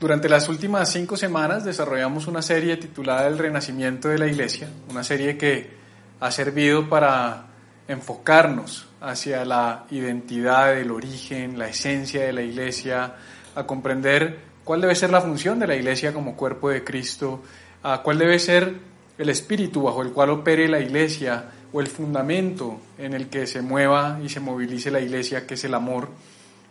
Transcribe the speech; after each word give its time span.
Durante 0.00 0.28
las 0.28 0.48
últimas 0.48 0.92
cinco 0.92 1.16
semanas 1.16 1.64
desarrollamos 1.64 2.28
una 2.28 2.40
serie 2.40 2.76
titulada 2.76 3.26
El 3.26 3.36
Renacimiento 3.36 4.08
de 4.08 4.18
la 4.18 4.26
Iglesia, 4.26 4.68
una 4.90 5.02
serie 5.02 5.36
que 5.36 5.70
ha 6.20 6.30
servido 6.30 6.88
para 6.88 7.46
enfocarnos 7.88 8.86
hacia 9.00 9.44
la 9.44 9.86
identidad, 9.90 10.78
el 10.78 10.92
origen, 10.92 11.58
la 11.58 11.68
esencia 11.68 12.24
de 12.24 12.32
la 12.32 12.42
Iglesia, 12.42 13.16
a 13.54 13.64
comprender 13.64 14.38
cuál 14.62 14.80
debe 14.80 14.94
ser 14.94 15.10
la 15.10 15.20
función 15.20 15.58
de 15.58 15.66
la 15.66 15.74
Iglesia 15.74 16.12
como 16.12 16.36
cuerpo 16.36 16.70
de 16.70 16.84
Cristo, 16.84 17.42
a 17.82 18.02
cuál 18.02 18.18
debe 18.18 18.38
ser 18.38 18.76
el 19.18 19.28
espíritu 19.28 19.82
bajo 19.82 20.02
el 20.02 20.12
cual 20.12 20.30
opere 20.30 20.68
la 20.68 20.78
Iglesia 20.78 21.50
o 21.72 21.80
el 21.80 21.86
fundamento 21.86 22.80
en 22.96 23.14
el 23.14 23.28
que 23.28 23.46
se 23.46 23.62
mueva 23.62 24.18
y 24.22 24.28
se 24.28 24.40
movilice 24.40 24.90
la 24.90 25.00
Iglesia, 25.00 25.46
que 25.46 25.54
es 25.54 25.64
el 25.64 25.74
amor. 25.74 26.08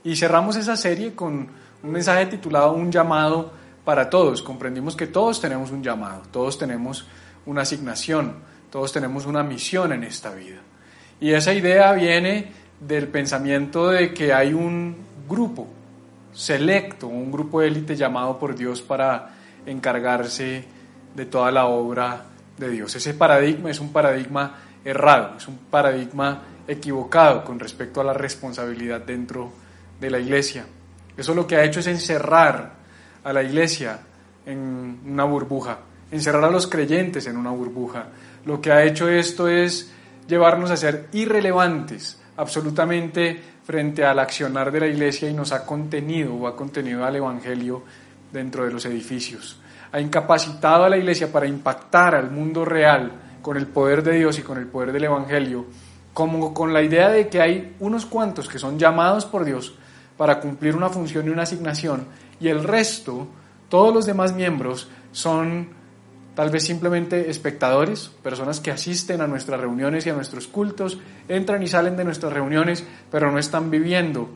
Y 0.03 0.15
cerramos 0.15 0.55
esa 0.55 0.75
serie 0.75 1.13
con 1.13 1.47
un 1.83 1.91
mensaje 1.91 2.25
titulado 2.25 2.73
Un 2.73 2.91
llamado 2.91 3.51
para 3.85 4.09
todos. 4.09 4.41
Comprendimos 4.41 4.95
que 4.95 5.07
todos 5.07 5.39
tenemos 5.39 5.71
un 5.71 5.83
llamado, 5.83 6.23
todos 6.31 6.57
tenemos 6.57 7.05
una 7.45 7.61
asignación, 7.61 8.35
todos 8.71 8.91
tenemos 8.91 9.25
una 9.25 9.43
misión 9.43 9.93
en 9.93 10.03
esta 10.03 10.31
vida. 10.31 10.59
Y 11.19 11.31
esa 11.31 11.53
idea 11.53 11.93
viene 11.93 12.51
del 12.79 13.07
pensamiento 13.07 13.87
de 13.87 14.13
que 14.13 14.33
hay 14.33 14.53
un 14.53 14.95
grupo 15.27 15.67
selecto, 16.33 17.07
un 17.07 17.31
grupo 17.31 17.61
élite 17.61 17.95
llamado 17.95 18.37
por 18.37 18.55
Dios 18.55 18.81
para 18.81 19.29
encargarse 19.65 20.65
de 21.15 21.25
toda 21.25 21.51
la 21.51 21.65
obra 21.65 22.25
de 22.57 22.69
Dios. 22.69 22.95
Ese 22.95 23.13
paradigma 23.13 23.71
es 23.71 23.79
un 23.79 23.91
paradigma 23.91 24.55
errado, 24.87 25.35
es 25.37 25.47
un 25.47 25.57
paradigma 25.69 26.43
equivocado 26.65 27.43
con 27.43 27.59
respecto 27.59 27.99
a 27.99 28.05
la 28.05 28.13
responsabilidad 28.13 29.01
dentro 29.01 29.51
de 29.99 30.09
la 30.09 30.19
iglesia. 30.19 30.65
Eso 31.17 31.35
lo 31.35 31.45
que 31.45 31.57
ha 31.57 31.63
hecho 31.63 31.81
es 31.81 31.87
encerrar 31.87 32.71
a 33.23 33.33
la 33.33 33.43
iglesia 33.43 33.99
en 34.45 34.99
una 35.05 35.25
burbuja, 35.25 35.79
encerrar 36.09 36.45
a 36.45 36.51
los 36.51 36.67
creyentes 36.67 37.27
en 37.27 37.35
una 37.35 37.51
burbuja. 37.51 38.07
Lo 38.45 38.61
que 38.61 38.71
ha 38.71 38.83
hecho 38.83 39.09
esto 39.09 39.49
es 39.49 39.91
llevarnos 40.27 40.71
a 40.71 40.77
ser 40.77 41.07
irrelevantes 41.11 42.21
absolutamente 42.37 43.41
frente 43.65 44.05
al 44.05 44.19
accionar 44.19 44.71
de 44.71 44.79
la 44.79 44.87
iglesia 44.87 45.29
y 45.29 45.33
nos 45.33 45.51
ha 45.51 45.65
contenido 45.65 46.33
o 46.33 46.47
ha 46.47 46.55
contenido 46.55 47.03
al 47.03 47.17
Evangelio 47.17 47.83
dentro 48.31 48.63
de 48.63 48.71
los 48.71 48.85
edificios. 48.85 49.59
Ha 49.91 49.99
incapacitado 49.99 50.85
a 50.85 50.89
la 50.89 50.97
iglesia 50.97 51.31
para 51.31 51.47
impactar 51.47 52.15
al 52.15 52.31
mundo 52.31 52.63
real 52.63 53.11
con 53.47 53.55
el 53.55 53.67
poder 53.67 54.03
de 54.03 54.11
Dios 54.11 54.37
y 54.39 54.41
con 54.41 54.57
el 54.57 54.67
poder 54.67 54.91
del 54.91 55.05
Evangelio, 55.05 55.67
como 56.13 56.53
con 56.53 56.73
la 56.73 56.81
idea 56.81 57.07
de 57.07 57.29
que 57.29 57.39
hay 57.39 57.77
unos 57.79 58.05
cuantos 58.05 58.49
que 58.49 58.59
son 58.59 58.77
llamados 58.77 59.25
por 59.25 59.45
Dios 59.45 59.73
para 60.17 60.41
cumplir 60.41 60.75
una 60.75 60.89
función 60.89 61.25
y 61.25 61.29
una 61.29 61.43
asignación 61.43 62.07
y 62.41 62.49
el 62.49 62.61
resto, 62.61 63.25
todos 63.69 63.93
los 63.93 64.05
demás 64.05 64.33
miembros, 64.33 64.89
son 65.13 65.69
tal 66.35 66.49
vez 66.49 66.65
simplemente 66.65 67.29
espectadores, 67.29 68.11
personas 68.21 68.59
que 68.59 68.71
asisten 68.71 69.21
a 69.21 69.27
nuestras 69.27 69.61
reuniones 69.61 70.05
y 70.05 70.09
a 70.09 70.13
nuestros 70.13 70.45
cultos, 70.47 70.99
entran 71.29 71.63
y 71.63 71.67
salen 71.67 71.95
de 71.95 72.03
nuestras 72.03 72.33
reuniones, 72.33 72.83
pero 73.09 73.31
no 73.31 73.39
están 73.39 73.71
viviendo 73.71 74.29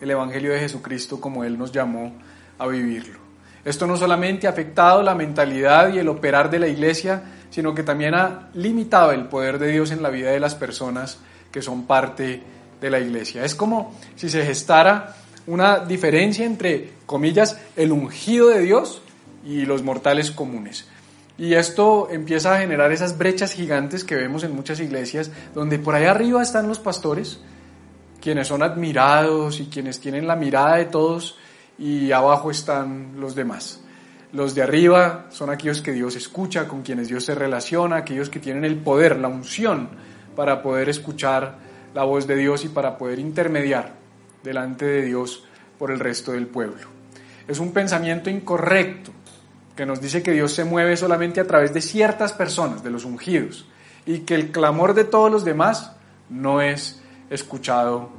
el 0.00 0.10
Evangelio 0.10 0.52
de 0.52 0.58
Jesucristo 0.58 1.20
como 1.20 1.44
Él 1.44 1.56
nos 1.56 1.70
llamó 1.70 2.12
a 2.58 2.66
vivirlo. 2.66 3.20
Esto 3.64 3.86
no 3.86 3.96
solamente 3.96 4.48
ha 4.48 4.50
afectado 4.50 5.04
la 5.04 5.14
mentalidad 5.14 5.94
y 5.94 6.00
el 6.00 6.08
operar 6.08 6.50
de 6.50 6.58
la 6.58 6.66
iglesia, 6.66 7.22
sino 7.54 7.72
que 7.72 7.84
también 7.84 8.16
ha 8.16 8.48
limitado 8.54 9.12
el 9.12 9.26
poder 9.26 9.60
de 9.60 9.70
Dios 9.70 9.92
en 9.92 10.02
la 10.02 10.10
vida 10.10 10.32
de 10.32 10.40
las 10.40 10.56
personas 10.56 11.18
que 11.52 11.62
son 11.62 11.86
parte 11.86 12.42
de 12.80 12.90
la 12.90 12.98
iglesia. 12.98 13.44
Es 13.44 13.54
como 13.54 13.94
si 14.16 14.28
se 14.28 14.44
gestara 14.44 15.14
una 15.46 15.78
diferencia 15.78 16.44
entre, 16.44 16.94
comillas, 17.06 17.56
el 17.76 17.92
ungido 17.92 18.48
de 18.48 18.58
Dios 18.58 19.02
y 19.46 19.66
los 19.66 19.84
mortales 19.84 20.32
comunes. 20.32 20.88
Y 21.38 21.54
esto 21.54 22.08
empieza 22.10 22.56
a 22.56 22.58
generar 22.58 22.90
esas 22.90 23.18
brechas 23.18 23.52
gigantes 23.52 24.02
que 24.02 24.16
vemos 24.16 24.42
en 24.42 24.52
muchas 24.52 24.80
iglesias, 24.80 25.30
donde 25.54 25.78
por 25.78 25.94
ahí 25.94 26.06
arriba 26.06 26.42
están 26.42 26.66
los 26.66 26.80
pastores, 26.80 27.38
quienes 28.20 28.48
son 28.48 28.64
admirados 28.64 29.60
y 29.60 29.66
quienes 29.66 30.00
tienen 30.00 30.26
la 30.26 30.34
mirada 30.34 30.74
de 30.74 30.86
todos, 30.86 31.38
y 31.78 32.10
abajo 32.10 32.50
están 32.50 33.20
los 33.20 33.36
demás. 33.36 33.83
Los 34.34 34.56
de 34.56 34.62
arriba 34.62 35.26
son 35.30 35.48
aquellos 35.48 35.80
que 35.80 35.92
Dios 35.92 36.16
escucha, 36.16 36.66
con 36.66 36.82
quienes 36.82 37.06
Dios 37.06 37.24
se 37.24 37.36
relaciona, 37.36 37.98
aquellos 37.98 38.28
que 38.28 38.40
tienen 38.40 38.64
el 38.64 38.76
poder, 38.76 39.20
la 39.20 39.28
unción 39.28 39.90
para 40.34 40.60
poder 40.60 40.88
escuchar 40.88 41.58
la 41.94 42.02
voz 42.02 42.26
de 42.26 42.34
Dios 42.34 42.64
y 42.64 42.68
para 42.68 42.98
poder 42.98 43.20
intermediar 43.20 43.92
delante 44.42 44.86
de 44.86 45.02
Dios 45.02 45.44
por 45.78 45.92
el 45.92 46.00
resto 46.00 46.32
del 46.32 46.48
pueblo. 46.48 46.88
Es 47.46 47.60
un 47.60 47.72
pensamiento 47.72 48.28
incorrecto 48.28 49.12
que 49.76 49.86
nos 49.86 50.00
dice 50.00 50.24
que 50.24 50.32
Dios 50.32 50.52
se 50.52 50.64
mueve 50.64 50.96
solamente 50.96 51.40
a 51.40 51.46
través 51.46 51.72
de 51.72 51.80
ciertas 51.80 52.32
personas, 52.32 52.82
de 52.82 52.90
los 52.90 53.04
ungidos, 53.04 53.68
y 54.04 54.20
que 54.20 54.34
el 54.34 54.50
clamor 54.50 54.94
de 54.94 55.04
todos 55.04 55.30
los 55.30 55.44
demás 55.44 55.92
no 56.28 56.60
es 56.60 57.00
escuchado 57.30 58.10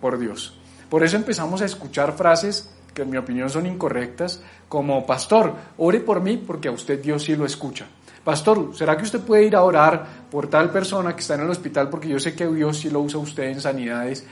por 0.00 0.18
Dios. 0.18 0.56
Por 0.88 1.02
eso 1.02 1.16
empezamos 1.16 1.62
a 1.62 1.64
escuchar 1.64 2.16
frases 2.16 2.73
que 2.94 3.02
en 3.02 3.10
mi 3.10 3.16
opinión 3.16 3.50
son 3.50 3.66
incorrectas, 3.66 4.42
como, 4.68 5.04
pastor, 5.04 5.52
ore 5.76 6.00
por 6.00 6.20
mí 6.20 6.36
porque 6.38 6.68
a 6.68 6.72
usted 6.72 7.02
Dios 7.02 7.24
sí 7.24 7.36
lo 7.36 7.44
escucha. 7.44 7.86
Pastor, 8.24 8.70
¿será 8.74 8.96
que 8.96 9.04
usted 9.04 9.20
puede 9.20 9.44
ir 9.44 9.54
a 9.54 9.62
orar 9.62 10.06
por 10.30 10.48
tal 10.48 10.70
persona 10.70 11.14
que 11.14 11.20
está 11.20 11.34
en 11.34 11.42
el 11.42 11.50
hospital 11.50 11.90
porque 11.90 12.08
yo 12.08 12.18
sé 12.18 12.34
que 12.34 12.46
Dios 12.46 12.78
sí 12.78 12.88
lo 12.88 13.00
usa 13.00 13.20
usted 13.20 13.44
en 13.44 13.60
sanidades? 13.60 14.24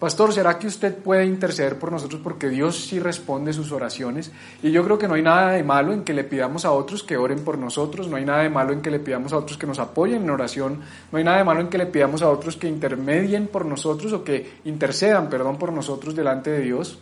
Pastor, 0.00 0.32
¿será 0.32 0.58
que 0.58 0.66
usted 0.66 0.96
puede 0.96 1.26
interceder 1.26 1.78
por 1.78 1.92
nosotros 1.92 2.22
porque 2.24 2.48
Dios 2.48 2.86
sí 2.86 2.98
responde 2.98 3.52
sus 3.52 3.70
oraciones? 3.70 4.32
Y 4.62 4.70
yo 4.70 4.82
creo 4.82 4.96
que 4.96 5.06
no 5.06 5.12
hay 5.12 5.22
nada 5.22 5.50
de 5.50 5.62
malo 5.62 5.92
en 5.92 6.04
que 6.04 6.14
le 6.14 6.24
pidamos 6.24 6.64
a 6.64 6.72
otros 6.72 7.02
que 7.02 7.18
oren 7.18 7.40
por 7.40 7.58
nosotros, 7.58 8.08
no 8.08 8.16
hay 8.16 8.24
nada 8.24 8.42
de 8.42 8.48
malo 8.48 8.72
en 8.72 8.80
que 8.80 8.90
le 8.90 8.98
pidamos 8.98 9.34
a 9.34 9.36
otros 9.36 9.58
que 9.58 9.66
nos 9.66 9.78
apoyen 9.78 10.22
en 10.22 10.30
oración, 10.30 10.80
no 11.12 11.18
hay 11.18 11.24
nada 11.24 11.36
de 11.36 11.44
malo 11.44 11.60
en 11.60 11.68
que 11.68 11.76
le 11.76 11.84
pidamos 11.84 12.22
a 12.22 12.30
otros 12.30 12.56
que 12.56 12.66
intermedien 12.66 13.48
por 13.48 13.66
nosotros 13.66 14.14
o 14.14 14.24
que 14.24 14.60
intercedan, 14.64 15.28
perdón, 15.28 15.58
por 15.58 15.70
nosotros 15.70 16.14
delante 16.14 16.50
de 16.50 16.60
Dios. 16.60 16.98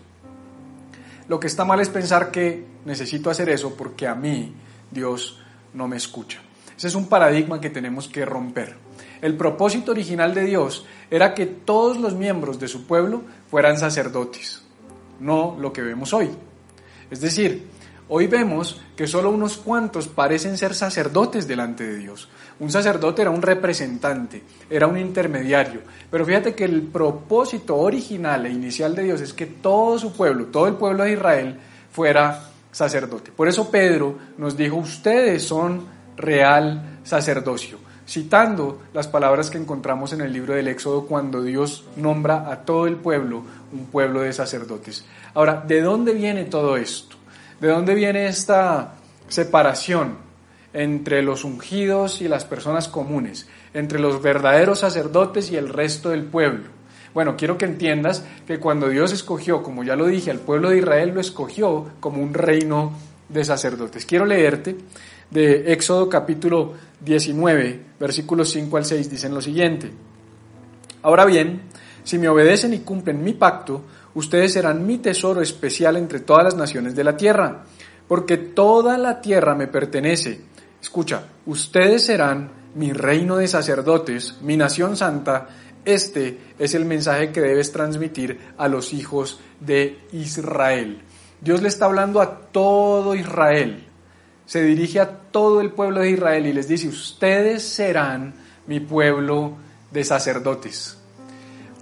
Lo 1.28 1.38
que 1.38 1.46
está 1.46 1.64
mal 1.64 1.80
es 1.80 1.90
pensar 1.90 2.30
que 2.30 2.64
necesito 2.84 3.30
hacer 3.30 3.50
eso 3.50 3.74
porque 3.74 4.06
a 4.06 4.14
mí 4.14 4.54
Dios 4.90 5.38
no 5.74 5.86
me 5.86 5.96
escucha. 5.96 6.40
Ese 6.76 6.88
es 6.88 6.94
un 6.94 7.08
paradigma 7.08 7.60
que 7.60 7.70
tenemos 7.70 8.08
que 8.08 8.24
romper. 8.24 8.76
El 9.20 9.36
propósito 9.36 9.90
original 9.90 10.34
de 10.34 10.44
Dios 10.44 10.86
era 11.10 11.34
que 11.34 11.46
todos 11.46 11.98
los 11.98 12.14
miembros 12.14 12.58
de 12.58 12.68
su 12.68 12.86
pueblo 12.86 13.22
fueran 13.50 13.78
sacerdotes, 13.78 14.62
no 15.20 15.56
lo 15.58 15.72
que 15.72 15.82
vemos 15.82 16.14
hoy. 16.14 16.30
Es 17.10 17.20
decir, 17.20 17.66
hoy 18.08 18.26
vemos 18.26 18.80
que 18.96 19.06
solo 19.06 19.30
unos 19.30 19.56
cuantos 19.56 20.08
parecen 20.08 20.56
ser 20.56 20.74
sacerdotes 20.74 21.46
delante 21.46 21.86
de 21.86 21.96
Dios. 21.96 22.28
Un 22.60 22.70
sacerdote 22.70 23.22
era 23.22 23.30
un 23.30 23.42
representante, 23.42 24.42
era 24.68 24.86
un 24.86 24.98
intermediario. 24.98 25.82
Pero 26.10 26.26
fíjate 26.26 26.54
que 26.54 26.64
el 26.64 26.82
propósito 26.82 27.76
original 27.76 28.46
e 28.46 28.50
inicial 28.50 28.94
de 28.94 29.04
Dios 29.04 29.20
es 29.20 29.32
que 29.32 29.46
todo 29.46 29.98
su 29.98 30.12
pueblo, 30.12 30.46
todo 30.46 30.66
el 30.66 30.74
pueblo 30.74 31.04
de 31.04 31.12
Israel, 31.12 31.58
fuera 31.92 32.48
sacerdote. 32.72 33.30
Por 33.32 33.48
eso 33.48 33.70
Pedro 33.70 34.16
nos 34.36 34.56
dijo, 34.56 34.76
ustedes 34.76 35.42
son 35.44 35.86
real 36.16 36.98
sacerdocio, 37.04 37.78
citando 38.06 38.82
las 38.92 39.06
palabras 39.06 39.50
que 39.50 39.58
encontramos 39.58 40.12
en 40.12 40.20
el 40.20 40.32
libro 40.32 40.54
del 40.54 40.68
Éxodo 40.68 41.06
cuando 41.06 41.42
Dios 41.42 41.84
nombra 41.96 42.50
a 42.50 42.64
todo 42.64 42.86
el 42.86 42.96
pueblo 42.96 43.42
un 43.72 43.86
pueblo 43.86 44.22
de 44.22 44.32
sacerdotes. 44.32 45.04
Ahora, 45.34 45.62
¿de 45.66 45.82
dónde 45.82 46.14
viene 46.14 46.44
todo 46.44 46.76
esto? 46.76 47.17
¿De 47.60 47.66
dónde 47.66 47.94
viene 47.94 48.28
esta 48.28 48.94
separación 49.28 50.16
entre 50.72 51.22
los 51.22 51.42
ungidos 51.42 52.20
y 52.20 52.28
las 52.28 52.44
personas 52.44 52.86
comunes, 52.86 53.48
entre 53.74 53.98
los 53.98 54.22
verdaderos 54.22 54.78
sacerdotes 54.78 55.50
y 55.50 55.56
el 55.56 55.68
resto 55.68 56.10
del 56.10 56.24
pueblo? 56.24 56.68
Bueno, 57.14 57.36
quiero 57.36 57.58
que 57.58 57.64
entiendas 57.64 58.24
que 58.46 58.60
cuando 58.60 58.88
Dios 58.88 59.12
escogió, 59.12 59.64
como 59.64 59.82
ya 59.82 59.96
lo 59.96 60.06
dije, 60.06 60.30
al 60.30 60.38
pueblo 60.38 60.70
de 60.70 60.78
Israel 60.78 61.10
lo 61.14 61.20
escogió 61.20 61.88
como 61.98 62.22
un 62.22 62.32
reino 62.32 62.92
de 63.28 63.44
sacerdotes. 63.44 64.06
Quiero 64.06 64.24
leerte 64.24 64.76
de 65.30 65.72
Éxodo 65.72 66.08
capítulo 66.08 66.74
19, 67.00 67.80
versículos 67.98 68.50
5 68.50 68.76
al 68.76 68.84
6, 68.84 69.10
dicen 69.10 69.34
lo 69.34 69.40
siguiente. 69.40 69.90
Ahora 71.02 71.24
bien, 71.24 71.62
Si 72.08 72.16
me 72.16 72.30
obedecen 72.30 72.72
y 72.72 72.78
cumplen 72.78 73.22
mi 73.22 73.34
pacto, 73.34 73.82
ustedes 74.18 74.52
serán 74.52 74.86
mi 74.86 74.98
tesoro 74.98 75.40
especial 75.40 75.96
entre 75.96 76.20
todas 76.20 76.44
las 76.44 76.56
naciones 76.56 76.96
de 76.96 77.04
la 77.04 77.16
tierra, 77.16 77.64
porque 78.08 78.36
toda 78.36 78.98
la 78.98 79.20
tierra 79.20 79.54
me 79.54 79.68
pertenece. 79.68 80.40
Escucha, 80.82 81.22
ustedes 81.46 82.04
serán 82.04 82.50
mi 82.74 82.92
reino 82.92 83.36
de 83.36 83.48
sacerdotes, 83.48 84.36
mi 84.42 84.56
nación 84.56 84.96
santa. 84.96 85.48
Este 85.84 86.38
es 86.58 86.74
el 86.74 86.84
mensaje 86.84 87.30
que 87.30 87.40
debes 87.40 87.70
transmitir 87.72 88.38
a 88.58 88.68
los 88.68 88.92
hijos 88.92 89.40
de 89.60 89.98
Israel. 90.12 91.00
Dios 91.40 91.62
le 91.62 91.68
está 91.68 91.86
hablando 91.86 92.20
a 92.20 92.40
todo 92.50 93.14
Israel. 93.14 93.86
Se 94.46 94.62
dirige 94.64 94.98
a 94.98 95.08
todo 95.30 95.60
el 95.60 95.70
pueblo 95.70 96.00
de 96.00 96.10
Israel 96.10 96.46
y 96.46 96.52
les 96.52 96.66
dice, 96.66 96.88
ustedes 96.88 97.62
serán 97.62 98.34
mi 98.66 98.80
pueblo 98.80 99.56
de 99.92 100.04
sacerdotes. 100.04 100.97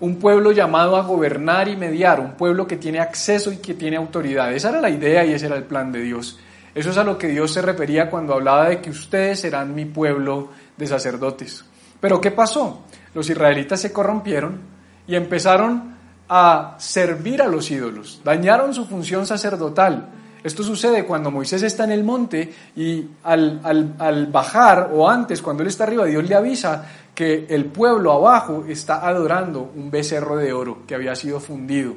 Un 0.00 0.16
pueblo 0.16 0.52
llamado 0.52 0.96
a 0.96 1.02
gobernar 1.02 1.69
y 1.69 1.76
mediar, 1.76 2.20
un 2.20 2.32
pueblo 2.32 2.66
que 2.66 2.76
tiene 2.76 3.00
acceso 3.00 3.50
y 3.50 3.56
que 3.56 3.75
tiene 3.75 3.96
autoridad. 3.96 4.52
Esa 4.52 4.69
era 4.70 4.81
la 4.81 4.90
idea 4.90 5.25
y 5.25 5.32
ese 5.32 5.46
era 5.46 5.56
el 5.56 5.64
plan 5.64 5.90
de 5.93 6.02
Dios. 6.02 6.38
Eso 6.75 6.90
es 6.90 6.98
a 6.98 7.04
lo 7.04 7.16
que 7.16 7.28
Dios 7.28 7.52
se 7.52 7.62
refería 7.62 8.10
cuando 8.10 8.34
hablaba 8.34 8.69
de 8.69 8.82
que 8.82 8.90
ustedes 8.90 9.40
serán 9.40 9.75
mi 9.75 9.87
pueblo 9.87 10.50
de 10.76 10.87
sacerdotes. 10.87 11.64
Pero 12.00 12.20
¿qué 12.20 12.31
pasó? 12.31 12.84
Los 13.14 13.31
israelitas 13.31 13.81
se 13.81 13.93
corrompieron 13.93 14.60
y 15.06 15.14
empezaron 15.14 15.96
a 16.28 16.75
servir 16.78 17.40
a 17.40 17.46
los 17.46 17.70
ídolos, 17.70 18.20
dañaron 18.25 18.75
su 18.75 18.84
función 18.84 19.26
sacerdotal. 19.26 20.08
Esto 20.42 20.62
sucede 20.62 21.04
cuando 21.04 21.31
Moisés 21.31 21.62
está 21.62 21.84
en 21.84 21.92
el 21.92 22.04
monte 22.04 22.52
y 22.76 23.04
al, 23.25 24.28
bajar 24.31 24.90
o 24.92 25.08
antes, 25.08 25.42
cuando 25.42 25.62
él 25.62 25.69
está 25.69 25.84
arriba, 25.84 26.04
Dios 26.04 26.28
le 26.28 26.34
avisa 26.34 26.84
que 27.16 27.46
el 27.48 27.64
pueblo 27.64 28.12
abajo 28.12 28.64
está 28.68 29.04
adorando 29.08 29.72
un 29.74 29.90
becerro 29.90 30.36
de 30.36 30.52
oro 30.52 30.86
que 30.86 30.94
había 30.94 31.16
sido 31.16 31.40
fundido 31.40 31.94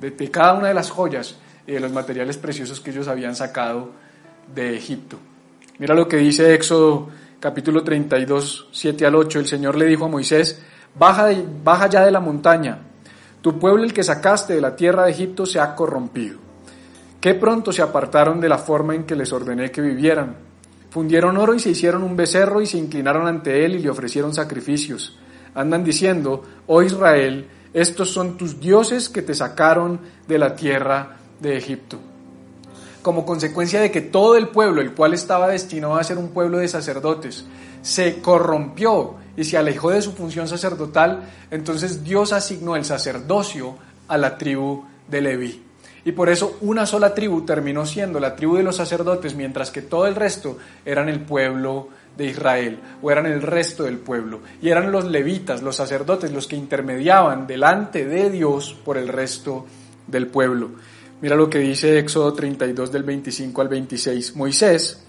de, 0.00 0.30
cada 0.32 0.54
una 0.54 0.66
de 0.68 0.74
las 0.74 0.90
joyas 0.90 1.36
y 1.64 1.72
de 1.72 1.78
los 1.80 1.92
materiales 1.92 2.36
preciosos 2.36 2.80
que 2.80 2.90
ellos 2.90 3.06
habían 3.06 3.36
sacado 3.36 3.90
de 4.52 4.76
Egipto. 4.76 5.18
Mira 5.78 5.94
lo 5.94 6.08
que 6.08 6.16
dice 6.16 6.52
Éxodo 6.52 7.08
capítulo 7.38 7.84
32, 7.84 8.70
7 8.72 9.06
al 9.06 9.14
8. 9.14 9.38
El 9.38 9.46
Señor 9.46 9.76
le 9.76 9.86
dijo 9.86 10.06
a 10.06 10.08
Moisés, 10.08 10.60
baja, 10.98 11.28
baja 11.62 11.86
ya 11.86 12.04
de 12.04 12.10
la 12.10 12.18
montaña 12.18 12.80
tu 13.42 13.58
pueblo, 13.58 13.82
el 13.82 13.92
que 13.92 14.04
sacaste 14.04 14.54
de 14.54 14.60
la 14.60 14.76
tierra 14.76 15.04
de 15.04 15.10
Egipto, 15.10 15.44
se 15.44 15.58
ha 15.58 15.74
corrompido. 15.74 16.38
Qué 17.20 17.34
pronto 17.34 17.72
se 17.72 17.82
apartaron 17.82 18.40
de 18.40 18.48
la 18.48 18.56
forma 18.56 18.94
en 18.94 19.02
que 19.04 19.16
les 19.16 19.32
ordené 19.32 19.72
que 19.72 19.82
vivieran. 19.82 20.36
Fundieron 20.92 21.38
oro 21.38 21.54
y 21.54 21.58
se 21.58 21.70
hicieron 21.70 22.02
un 22.02 22.16
becerro 22.16 22.60
y 22.60 22.66
se 22.66 22.76
inclinaron 22.76 23.26
ante 23.26 23.64
él 23.64 23.76
y 23.76 23.78
le 23.78 23.88
ofrecieron 23.88 24.34
sacrificios. 24.34 25.16
Andan 25.54 25.84
diciendo, 25.84 26.42
oh 26.66 26.82
Israel, 26.82 27.48
estos 27.72 28.10
son 28.10 28.36
tus 28.36 28.60
dioses 28.60 29.08
que 29.08 29.22
te 29.22 29.34
sacaron 29.34 30.00
de 30.28 30.38
la 30.38 30.54
tierra 30.54 31.16
de 31.40 31.56
Egipto. 31.56 31.98
Como 33.00 33.24
consecuencia 33.24 33.80
de 33.80 33.90
que 33.90 34.02
todo 34.02 34.36
el 34.36 34.48
pueblo, 34.48 34.82
el 34.82 34.92
cual 34.92 35.14
estaba 35.14 35.48
destinado 35.48 35.96
a 35.96 36.04
ser 36.04 36.18
un 36.18 36.28
pueblo 36.28 36.58
de 36.58 36.68
sacerdotes, 36.68 37.46
se 37.80 38.18
corrompió 38.18 39.14
y 39.34 39.44
se 39.44 39.56
alejó 39.56 39.92
de 39.92 40.02
su 40.02 40.12
función 40.12 40.46
sacerdotal, 40.46 41.22
entonces 41.50 42.04
Dios 42.04 42.34
asignó 42.34 42.76
el 42.76 42.84
sacerdocio 42.84 43.78
a 44.08 44.18
la 44.18 44.36
tribu 44.36 44.84
de 45.08 45.22
Leví. 45.22 45.71
Y 46.04 46.12
por 46.12 46.28
eso 46.28 46.56
una 46.60 46.84
sola 46.86 47.14
tribu 47.14 47.42
terminó 47.42 47.86
siendo 47.86 48.18
la 48.18 48.34
tribu 48.34 48.56
de 48.56 48.62
los 48.62 48.76
sacerdotes, 48.76 49.34
mientras 49.34 49.70
que 49.70 49.82
todo 49.82 50.06
el 50.06 50.16
resto 50.16 50.58
eran 50.84 51.08
el 51.08 51.20
pueblo 51.20 51.88
de 52.16 52.26
Israel, 52.26 52.80
o 53.00 53.10
eran 53.10 53.26
el 53.26 53.40
resto 53.40 53.84
del 53.84 53.98
pueblo. 53.98 54.40
Y 54.60 54.68
eran 54.68 54.90
los 54.90 55.04
levitas, 55.04 55.62
los 55.62 55.76
sacerdotes, 55.76 56.32
los 56.32 56.46
que 56.46 56.56
intermediaban 56.56 57.46
delante 57.46 58.04
de 58.04 58.30
Dios 58.30 58.76
por 58.84 58.98
el 58.98 59.08
resto 59.08 59.66
del 60.06 60.26
pueblo. 60.26 60.70
Mira 61.20 61.36
lo 61.36 61.48
que 61.48 61.60
dice 61.60 61.98
Éxodo 61.98 62.32
32 62.32 62.90
del 62.90 63.04
25 63.04 63.62
al 63.62 63.68
26. 63.68 64.34
Moisés 64.34 65.04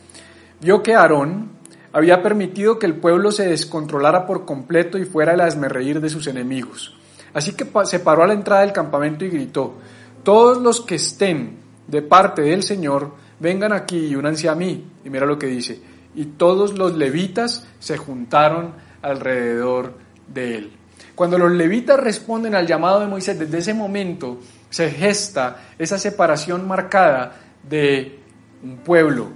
vio 0.62 0.84
que 0.84 0.94
Aarón 0.94 1.50
había 1.92 2.22
permitido 2.22 2.78
que 2.78 2.86
el 2.86 2.95
pueblo 2.95 3.31
se 3.31 3.48
descontrolara 3.48 4.25
por 4.25 4.45
completo 4.45 4.98
y 4.98 5.06
fuera 5.06 5.34
el 5.34 5.42
asmerreír 5.42 6.01
de 6.01 6.10
sus 6.10 6.28
enemigos. 6.28 6.95
Así 7.34 7.54
que 7.54 7.68
se 7.86 8.00
paró 8.00 8.24
a 8.24 8.28
la 8.28 8.34
entrada 8.34 8.62
del 8.62 8.74
campamento 8.74 9.25
y 9.25 9.30
gritó, 9.30 9.75
todos 10.23 10.61
los 10.61 10.81
que 10.81 10.95
estén 10.95 11.57
de 11.87 12.01
parte 12.01 12.41
del 12.41 12.63
Señor, 12.63 13.11
vengan 13.39 13.73
aquí 13.73 14.07
y 14.07 14.15
únanse 14.15 14.49
a 14.49 14.55
mí. 14.55 14.85
Y 15.03 15.09
mira 15.09 15.25
lo 15.25 15.37
que 15.37 15.47
dice, 15.47 15.81
y 16.15 16.25
todos 16.25 16.77
los 16.77 16.95
levitas 16.95 17.67
se 17.79 17.97
juntaron 17.97 18.73
alrededor 19.01 19.93
de 20.27 20.57
él. 20.57 20.71
Cuando 21.15 21.37
los 21.37 21.51
levitas 21.51 21.99
responden 21.99 22.55
al 22.55 22.65
llamado 22.65 22.99
de 22.99 23.07
Moisés, 23.07 23.37
desde 23.37 23.59
ese 23.59 23.73
momento 23.73 24.39
se 24.69 24.89
gesta 24.89 25.67
esa 25.77 25.99
separación 25.99 26.67
marcada 26.67 27.39
de 27.69 28.19
un 28.63 28.77
pueblo 28.77 29.27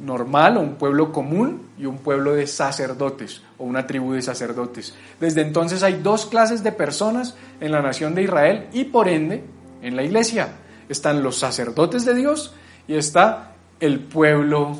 normal 0.00 0.56
o 0.56 0.60
un 0.60 0.74
pueblo 0.74 1.12
común 1.12 1.68
y 1.78 1.86
un 1.86 1.98
pueblo 1.98 2.34
de 2.34 2.46
sacerdotes 2.46 3.42
o 3.58 3.64
una 3.64 3.86
tribu 3.86 4.12
de 4.12 4.22
sacerdotes. 4.22 4.94
Desde 5.20 5.42
entonces 5.42 5.82
hay 5.82 6.00
dos 6.02 6.26
clases 6.26 6.64
de 6.64 6.72
personas 6.72 7.36
en 7.60 7.70
la 7.70 7.80
nación 7.80 8.14
de 8.14 8.24
Israel 8.24 8.66
y 8.72 8.84
por 8.84 9.08
ende 9.08 9.44
en 9.86 9.96
la 9.96 10.02
iglesia. 10.02 10.56
Están 10.88 11.22
los 11.22 11.38
sacerdotes 11.38 12.04
de 12.04 12.14
Dios 12.14 12.54
y 12.88 12.94
está 12.94 13.52
el 13.80 14.00
pueblo 14.00 14.76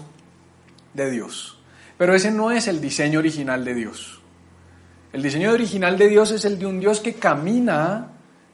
de 0.92 1.10
Dios. 1.10 1.58
Pero 1.96 2.14
ese 2.14 2.30
no 2.30 2.50
es 2.50 2.66
el 2.66 2.80
diseño 2.80 3.20
original 3.20 3.64
de 3.64 3.74
Dios. 3.74 4.20
El 5.12 5.22
diseño 5.22 5.52
original 5.52 5.96
de 5.96 6.08
Dios 6.08 6.32
es 6.32 6.44
el 6.44 6.58
de 6.58 6.66
un 6.66 6.80
Dios 6.80 7.00
que 7.00 7.14
camina 7.14 8.08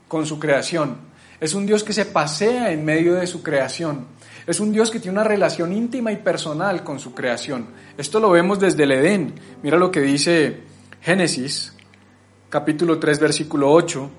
con 0.08 0.26
su 0.26 0.38
creación. 0.38 0.98
Es 1.40 1.54
un 1.54 1.64
Dios 1.64 1.82
que 1.82 1.94
se 1.94 2.04
pasea 2.04 2.70
en 2.70 2.84
medio 2.84 3.14
de 3.14 3.26
su 3.26 3.42
creación 3.42 4.06
es 4.46 4.58
un 4.58 4.72
Dios 4.72 4.90
que 4.90 4.98
tiene 4.98 5.18
una 5.18 5.28
relación 5.28 5.72
íntima 5.72 6.12
y 6.12 6.16
personal 6.16 6.82
con 6.82 6.98
su 6.98 7.14
creación. 7.14 7.66
Esto 7.96 8.20
lo 8.20 8.30
vemos 8.30 8.58
desde 8.58 8.84
el 8.84 8.92
Edén. 8.92 9.34
Mira 9.62 9.76
lo 9.76 9.90
que 9.90 10.00
dice 10.00 10.62
Génesis, 11.00 11.74
capítulo 12.48 12.98
3, 12.98 13.20
versículo 13.20 13.70
8. 13.70 14.10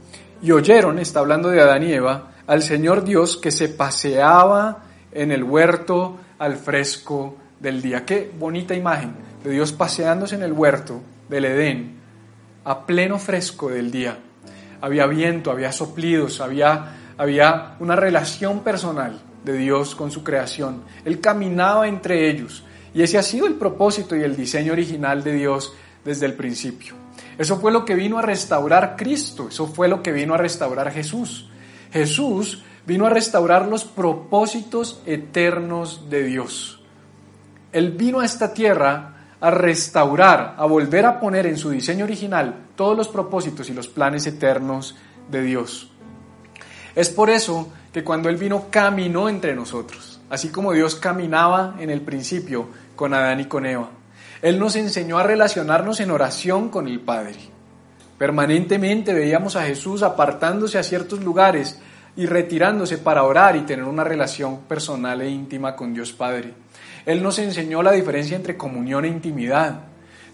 Y 0.41 0.51
oyeron, 0.51 0.97
está 0.97 1.19
hablando 1.19 1.49
de 1.49 1.61
Adán 1.61 1.83
y 1.83 1.93
Eva, 1.93 2.31
al 2.47 2.63
Señor 2.63 3.03
Dios 3.03 3.37
que 3.37 3.51
se 3.51 3.69
paseaba 3.69 4.83
en 5.11 5.31
el 5.31 5.43
huerto 5.43 6.17
al 6.39 6.55
fresco 6.55 7.37
del 7.59 7.81
día. 7.81 8.05
Qué 8.05 8.31
bonita 8.37 8.73
imagen 8.73 9.13
de 9.43 9.51
Dios 9.51 9.71
paseándose 9.71 10.35
en 10.35 10.43
el 10.43 10.51
huerto 10.51 11.01
del 11.29 11.45
Edén 11.45 12.01
a 12.63 12.85
pleno 12.85 13.19
fresco 13.19 13.69
del 13.69 13.91
día. 13.91 14.17
Había 14.81 15.05
viento, 15.05 15.51
había 15.51 15.71
soplidos, 15.71 16.41
había, 16.41 16.95
había 17.17 17.75
una 17.79 17.95
relación 17.95 18.61
personal 18.61 19.21
de 19.43 19.53
Dios 19.53 19.95
con 19.95 20.11
su 20.11 20.23
creación. 20.23 20.83
Él 21.05 21.19
caminaba 21.19 21.87
entre 21.87 22.29
ellos 22.29 22.63
y 22.93 23.03
ese 23.03 23.17
ha 23.17 23.23
sido 23.23 23.47
el 23.47 23.53
propósito 23.55 24.15
y 24.15 24.23
el 24.23 24.35
diseño 24.35 24.73
original 24.73 25.23
de 25.23 25.33
Dios 25.33 25.73
desde 26.03 26.25
el 26.25 26.33
principio. 26.33 27.00
Eso 27.37 27.59
fue 27.59 27.71
lo 27.71 27.85
que 27.85 27.95
vino 27.95 28.17
a 28.17 28.21
restaurar 28.21 28.95
Cristo, 28.97 29.47
eso 29.49 29.67
fue 29.67 29.87
lo 29.87 30.03
que 30.03 30.11
vino 30.11 30.33
a 30.33 30.37
restaurar 30.37 30.91
Jesús. 30.91 31.49
Jesús 31.91 32.63
vino 32.85 33.05
a 33.05 33.09
restaurar 33.09 33.67
los 33.67 33.85
propósitos 33.85 35.01
eternos 35.05 36.09
de 36.09 36.23
Dios. 36.23 36.81
Él 37.71 37.91
vino 37.91 38.19
a 38.19 38.25
esta 38.25 38.53
tierra 38.53 39.15
a 39.39 39.49
restaurar, 39.49 40.55
a 40.57 40.65
volver 40.65 41.05
a 41.05 41.19
poner 41.19 41.47
en 41.47 41.57
su 41.57 41.71
diseño 41.71 42.05
original 42.05 42.65
todos 42.75 42.95
los 42.95 43.07
propósitos 43.07 43.69
y 43.69 43.73
los 43.73 43.87
planes 43.87 44.27
eternos 44.27 44.95
de 45.29 45.41
Dios. 45.41 45.89
Es 46.95 47.09
por 47.09 47.29
eso 47.29 47.71
que 47.91 48.03
cuando 48.03 48.29
Él 48.29 48.37
vino 48.37 48.67
caminó 48.69 49.29
entre 49.29 49.55
nosotros, 49.55 50.19
así 50.29 50.49
como 50.49 50.73
Dios 50.73 50.95
caminaba 50.95 51.75
en 51.79 51.89
el 51.89 52.01
principio 52.01 52.67
con 52.95 53.13
Adán 53.13 53.39
y 53.39 53.45
con 53.45 53.65
Eva. 53.65 53.89
Él 54.41 54.59
nos 54.59 54.75
enseñó 54.75 55.19
a 55.19 55.23
relacionarnos 55.23 55.99
en 55.99 56.11
oración 56.11 56.69
con 56.69 56.87
el 56.87 56.99
Padre. 56.99 57.35
Permanentemente 58.17 59.13
veíamos 59.13 59.55
a 59.55 59.63
Jesús 59.63 60.03
apartándose 60.03 60.77
a 60.77 60.83
ciertos 60.83 61.23
lugares 61.23 61.79
y 62.15 62.25
retirándose 62.25 62.97
para 62.97 63.23
orar 63.23 63.55
y 63.55 63.61
tener 63.61 63.85
una 63.85 64.03
relación 64.03 64.61
personal 64.61 65.21
e 65.21 65.29
íntima 65.29 65.75
con 65.75 65.93
Dios 65.93 66.11
Padre. 66.11 66.53
Él 67.05 67.23
nos 67.23 67.39
enseñó 67.39 67.81
la 67.81 67.91
diferencia 67.91 68.35
entre 68.35 68.57
comunión 68.57 69.05
e 69.05 69.09
intimidad. 69.09 69.81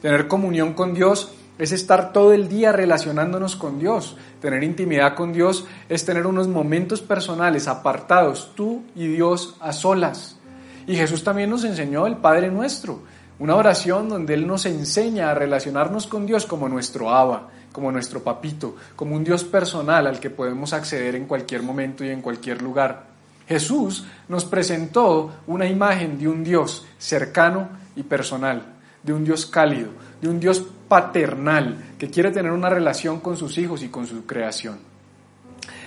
Tener 0.02 0.28
comunión 0.28 0.74
con 0.74 0.94
Dios 0.94 1.34
es 1.58 1.72
estar 1.72 2.14
todo 2.14 2.34
el 2.34 2.48
día 2.48 2.72
relacionándonos 2.72 3.56
con 3.56 3.80
Dios. 3.80 4.16
Tener 4.42 4.64
intimidad 4.64 5.16
con 5.16 5.34
Dios 5.34 5.66
es 5.90 6.06
tener 6.06 6.28
unos 6.28 6.48
momentos 6.48 7.02
personales 7.02 7.68
apartados, 7.68 8.52
tú 8.56 8.84
y 8.96 9.08
Dios 9.08 9.56
a 9.60 9.74
solas. 9.74 10.38
Y 10.86 10.96
Jesús 10.96 11.24
también 11.24 11.50
nos 11.50 11.64
enseñó 11.64 12.08
el 12.08 12.18
Padre 12.18 12.50
nuestro, 12.50 13.02
una 13.40 13.56
oración 13.56 14.10
donde 14.10 14.34
Él 14.34 14.48
nos 14.48 14.66
enseña 14.66 15.32
a 15.32 15.36
relacionarnos 15.36 16.08
con 16.08 16.26
Dios 16.26 16.46
como 16.46 16.68
nuestro 16.70 17.10
Abba, 17.10 17.50
como 17.72 17.92
nuestro 17.92 18.24
papito, 18.24 18.76
como 18.96 19.16
un 19.16 19.24
Dios 19.24 19.44
personal 19.44 20.08
al 20.08 20.20
que 20.20 20.30
podemos 20.30 20.74
acceder 20.74 21.16
en 21.16 21.26
cualquier 21.26 21.62
momento 21.64 22.04
y 22.04 22.10
en 22.10 22.22
cualquier 22.22 22.62
lugar. 22.62 23.06
Jesús 23.48 24.06
nos 24.28 24.46
presentó 24.46 25.32
una 25.48 25.68
imagen 25.68 26.18
de 26.18 26.28
un 26.28 26.44
Dios 26.44 26.86
cercano 26.98 27.70
y 27.96 28.04
personal 28.04 28.78
de 29.08 29.14
un 29.14 29.24
Dios 29.24 29.46
cálido, 29.46 29.90
de 30.22 30.28
un 30.28 30.40
Dios 30.40 30.64
paternal 30.88 31.96
que 31.98 32.10
quiere 32.10 32.30
tener 32.32 32.52
una 32.52 32.70
relación 32.70 33.22
con 33.22 33.38
sus 33.38 33.58
hijos 33.58 33.82
y 33.82 33.88
con 33.88 34.06
su 34.06 34.26
creación. 34.26 34.78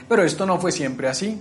Pero 0.09 0.25
esto 0.25 0.47
no 0.47 0.59
fue 0.59 0.73
siempre 0.73 1.07
así. 1.07 1.39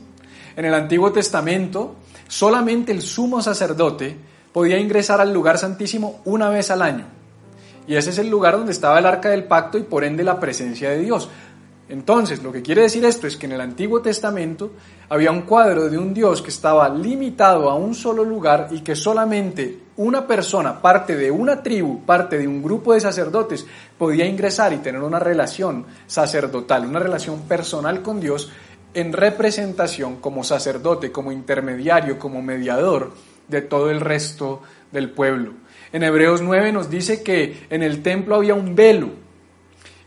En 0.55 0.65
el 0.65 0.73
Antiguo 0.73 1.11
Testamento, 1.11 1.95
solamente 2.27 2.91
el 2.91 3.01
sumo 3.01 3.41
sacerdote 3.41 4.17
podía 4.53 4.79
ingresar 4.79 5.21
al 5.21 5.33
lugar 5.33 5.57
santísimo 5.57 6.21
una 6.25 6.49
vez 6.49 6.71
al 6.71 6.81
año. 6.81 7.05
Y 7.87 7.95
ese 7.95 8.11
es 8.11 8.17
el 8.19 8.29
lugar 8.29 8.55
donde 8.55 8.71
estaba 8.71 8.99
el 8.99 9.05
arca 9.05 9.29
del 9.29 9.45
pacto 9.45 9.77
y 9.77 9.83
por 9.83 10.03
ende 10.03 10.23
la 10.23 10.39
presencia 10.39 10.91
de 10.91 10.99
Dios. 10.99 11.29
Entonces, 11.89 12.43
lo 12.43 12.51
que 12.51 12.61
quiere 12.61 12.83
decir 12.83 13.03
esto 13.03 13.25
es 13.25 13.35
que 13.35 13.47
en 13.47 13.53
el 13.53 13.61
Antiguo 13.61 13.99
Testamento 13.99 14.73
había 15.09 15.31
un 15.31 15.41
cuadro 15.41 15.89
de 15.89 15.97
un 15.97 16.13
Dios 16.13 16.43
que 16.43 16.51
estaba 16.51 16.87
limitado 16.87 17.67
a 17.67 17.73
un 17.73 17.95
solo 17.95 18.23
lugar 18.23 18.67
y 18.69 18.81
que 18.81 18.95
solamente 18.95 19.79
una 19.97 20.27
persona, 20.27 20.79
parte 20.79 21.15
de 21.15 21.31
una 21.31 21.63
tribu, 21.63 22.05
parte 22.05 22.37
de 22.37 22.47
un 22.47 22.61
grupo 22.61 22.93
de 22.93 23.01
sacerdotes, 23.01 23.65
podía 23.97 24.27
ingresar 24.27 24.71
y 24.71 24.77
tener 24.77 25.01
una 25.01 25.17
relación 25.17 25.87
sacerdotal, 26.05 26.85
una 26.85 26.99
relación 26.99 27.41
personal 27.41 28.03
con 28.03 28.19
Dios 28.19 28.51
en 28.93 29.11
representación 29.11 30.17
como 30.17 30.43
sacerdote, 30.43 31.11
como 31.11 31.31
intermediario, 31.31 32.19
como 32.19 32.41
mediador 32.43 33.13
de 33.49 33.61
todo 33.61 33.89
el 33.91 33.99
resto 33.99 34.61
del 34.91 35.09
pueblo. 35.09 35.53
En 35.91 36.03
Hebreos 36.03 36.41
9 36.41 36.71
nos 36.71 36.89
dice 36.89 37.23
que 37.23 37.67
en 37.69 37.83
el 37.83 38.01
templo 38.01 38.35
había 38.35 38.53
un 38.53 38.75
velo 38.75 39.09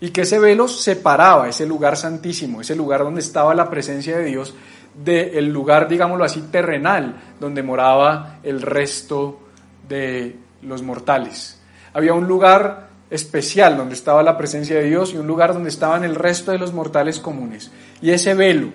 y 0.00 0.10
que 0.10 0.22
ese 0.22 0.38
velo 0.38 0.68
separaba 0.68 1.48
ese 1.48 1.66
lugar 1.66 1.96
santísimo, 1.96 2.60
ese 2.60 2.74
lugar 2.74 3.04
donde 3.04 3.20
estaba 3.20 3.54
la 3.54 3.70
presencia 3.70 4.18
de 4.18 4.24
Dios, 4.24 4.54
del 4.94 5.52
lugar, 5.52 5.88
digámoslo 5.88 6.24
así, 6.24 6.42
terrenal, 6.50 7.20
donde 7.40 7.62
moraba 7.62 8.38
el 8.42 8.62
resto 8.62 9.40
de 9.88 10.36
los 10.62 10.82
mortales. 10.82 11.60
Había 11.94 12.14
un 12.14 12.26
lugar 12.26 12.88
especial 13.10 13.76
donde 13.76 13.94
estaba 13.94 14.22
la 14.22 14.38
presencia 14.38 14.76
de 14.76 14.84
Dios 14.84 15.12
y 15.12 15.18
un 15.18 15.26
lugar 15.26 15.52
donde 15.52 15.68
estaban 15.68 16.02
el 16.04 16.14
resto 16.14 16.50
de 16.50 16.58
los 16.58 16.72
mortales 16.72 17.20
comunes. 17.20 17.70
Y 18.00 18.10
ese 18.10 18.34
velo, 18.34 18.68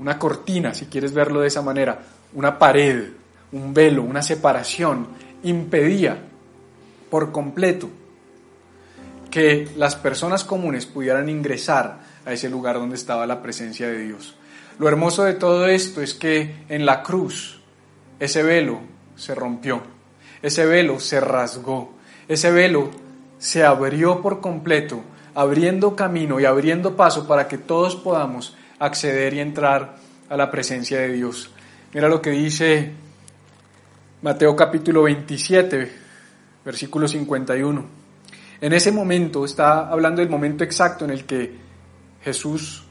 una 0.00 0.18
cortina, 0.18 0.74
si 0.74 0.86
quieres 0.86 1.14
verlo 1.14 1.40
de 1.40 1.48
esa 1.48 1.62
manera, 1.62 2.00
una 2.34 2.58
pared, 2.58 3.10
un 3.56 3.74
velo, 3.74 4.02
una 4.02 4.22
separación, 4.22 5.08
impedía 5.42 6.18
por 7.10 7.32
completo 7.32 7.88
que 9.30 9.68
las 9.76 9.96
personas 9.96 10.44
comunes 10.44 10.86
pudieran 10.86 11.28
ingresar 11.28 12.00
a 12.24 12.32
ese 12.32 12.48
lugar 12.48 12.76
donde 12.76 12.96
estaba 12.96 13.26
la 13.26 13.42
presencia 13.42 13.88
de 13.88 13.98
Dios. 13.98 14.36
Lo 14.78 14.88
hermoso 14.88 15.24
de 15.24 15.34
todo 15.34 15.66
esto 15.66 16.02
es 16.02 16.14
que 16.14 16.64
en 16.68 16.84
la 16.84 17.02
cruz 17.02 17.60
ese 18.18 18.42
velo 18.42 18.80
se 19.14 19.34
rompió, 19.34 19.82
ese 20.42 20.66
velo 20.66 21.00
se 21.00 21.20
rasgó, 21.20 21.92
ese 22.28 22.50
velo 22.50 22.90
se 23.38 23.64
abrió 23.64 24.22
por 24.22 24.40
completo, 24.40 25.02
abriendo 25.34 25.96
camino 25.96 26.40
y 26.40 26.44
abriendo 26.44 26.96
paso 26.96 27.26
para 27.26 27.48
que 27.48 27.58
todos 27.58 27.94
podamos 27.94 28.56
acceder 28.78 29.34
y 29.34 29.40
entrar 29.40 29.96
a 30.28 30.36
la 30.36 30.50
presencia 30.50 30.98
de 30.98 31.12
Dios. 31.12 31.50
Mira 31.92 32.08
lo 32.08 32.20
que 32.20 32.30
dice 32.30 32.92
Mateo 34.22 34.56
capítulo 34.56 35.02
27, 35.02 35.92
versículo 36.64 37.06
51. 37.06 37.84
En 38.62 38.72
ese 38.72 38.90
momento, 38.90 39.44
está 39.44 39.90
hablando 39.90 40.22
del 40.22 40.30
momento 40.30 40.64
exacto 40.64 41.04
en 41.04 41.10
el 41.10 41.26
que 41.26 41.52
Jesús 42.22 42.84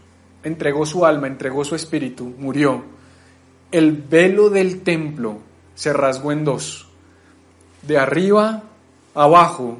entregó 0.44 0.86
su 0.86 1.04
alma, 1.04 1.26
entregó 1.26 1.66
su 1.66 1.74
espíritu, 1.74 2.26
murió. 2.38 2.84
El 3.72 3.94
velo 3.94 4.52
del 4.52 4.84
templo 4.84 5.40
se 5.74 5.94
rasgó 5.94 6.32
en 6.32 6.46
dos, 6.46 6.90
de 7.82 7.98
arriba 7.98 8.62
abajo, 9.16 9.80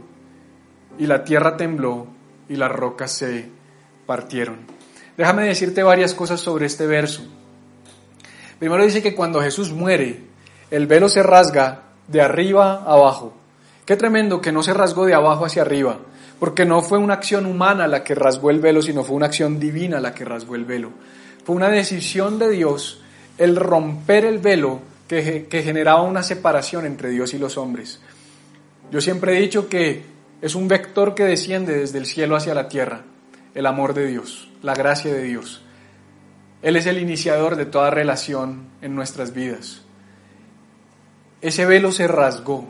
y 0.98 1.06
la 1.06 1.24
tierra 1.24 1.58
tembló 1.58 2.08
y 2.50 2.56
las 2.56 2.72
rocas 2.72 3.12
se 3.12 3.50
partieron. 4.08 4.62
Déjame 5.16 5.44
decirte 5.44 5.84
varias 5.84 6.16
cosas 6.16 6.42
sobre 6.42 6.66
este 6.66 6.88
verso. 6.88 7.24
Primero 8.58 8.84
dice 8.84 9.04
que 9.04 9.14
cuando 9.14 9.42
Jesús 9.42 9.72
muere, 9.72 10.34
el 10.76 10.88
velo 10.88 11.08
se 11.08 11.24
rasga 11.24 11.84
de 12.10 12.22
arriba 12.22 12.84
abajo. 12.86 13.34
Qué 13.86 13.96
tremendo 13.96 14.42
que 14.42 14.52
no 14.52 14.62
se 14.62 14.74
rasgó 14.74 15.06
de 15.06 15.14
abajo 15.14 15.46
hacia 15.46 15.62
arriba, 15.62 16.00
porque 16.38 16.66
no 16.66 16.82
fue 16.82 16.98
una 16.98 17.14
acción 17.14 17.46
humana 17.46 17.88
la 17.88 18.04
que 18.04 18.14
rasgó 18.14 18.50
el 18.50 18.60
velo, 18.60 18.82
sino 18.82 19.02
fue 19.02 19.16
una 19.16 19.28
acción 19.28 19.58
divina 19.58 20.02
la 20.02 20.14
que 20.14 20.26
rasgó 20.26 20.56
el 20.56 20.66
velo. 20.66 20.92
Fue 21.46 21.56
una 21.56 21.70
decisión 21.70 22.40
de 22.40 22.50
Dios 22.50 23.02
el 23.38 23.56
romper 23.56 24.26
el 24.26 24.40
velo 24.40 24.82
que, 25.08 25.46
que 25.50 25.64
generaba 25.64 26.02
una 26.02 26.24
separación 26.24 26.86
entre 26.86 27.10
Dios 27.10 27.34
y 27.34 27.38
los 27.38 27.58
hombres. 27.58 28.02
Yo 28.92 29.00
siempre 29.00 29.38
he 29.38 29.40
dicho 29.40 29.70
que 29.70 30.04
es 30.42 30.56
un 30.56 30.68
vector 30.68 31.16
que 31.16 31.24
desciende 31.24 31.78
desde 31.78 32.00
el 32.00 32.06
cielo 32.06 32.36
hacia 32.36 32.54
la 32.54 32.68
tierra, 32.68 33.04
el 33.54 33.66
amor 33.66 33.94
de 33.94 34.08
Dios, 34.08 34.50
la 34.62 34.76
gracia 34.76 35.14
de 35.14 35.24
Dios. 35.24 35.62
Él 36.62 36.76
es 36.76 36.86
el 36.86 37.00
iniciador 37.00 37.56
de 37.56 37.66
toda 37.66 37.92
relación 37.92 38.68
en 38.82 38.94
nuestras 38.94 39.34
vidas. 39.34 39.85
Ese 41.42 41.66
velo 41.66 41.92
se 41.92 42.08
rasgó, 42.08 42.66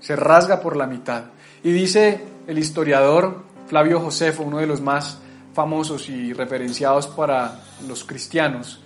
se 0.00 0.16
rasga 0.16 0.60
por 0.60 0.76
la 0.76 0.86
mitad. 0.86 1.24
Y 1.62 1.72
dice 1.72 2.24
el 2.46 2.58
historiador 2.58 3.42
Flavio 3.66 4.00
Josefo, 4.00 4.42
uno 4.42 4.58
de 4.58 4.66
los 4.66 4.80
más 4.80 5.18
famosos 5.54 6.08
y 6.08 6.32
referenciados 6.32 7.06
para 7.08 7.60
los 7.86 8.04
cristianos, 8.04 8.80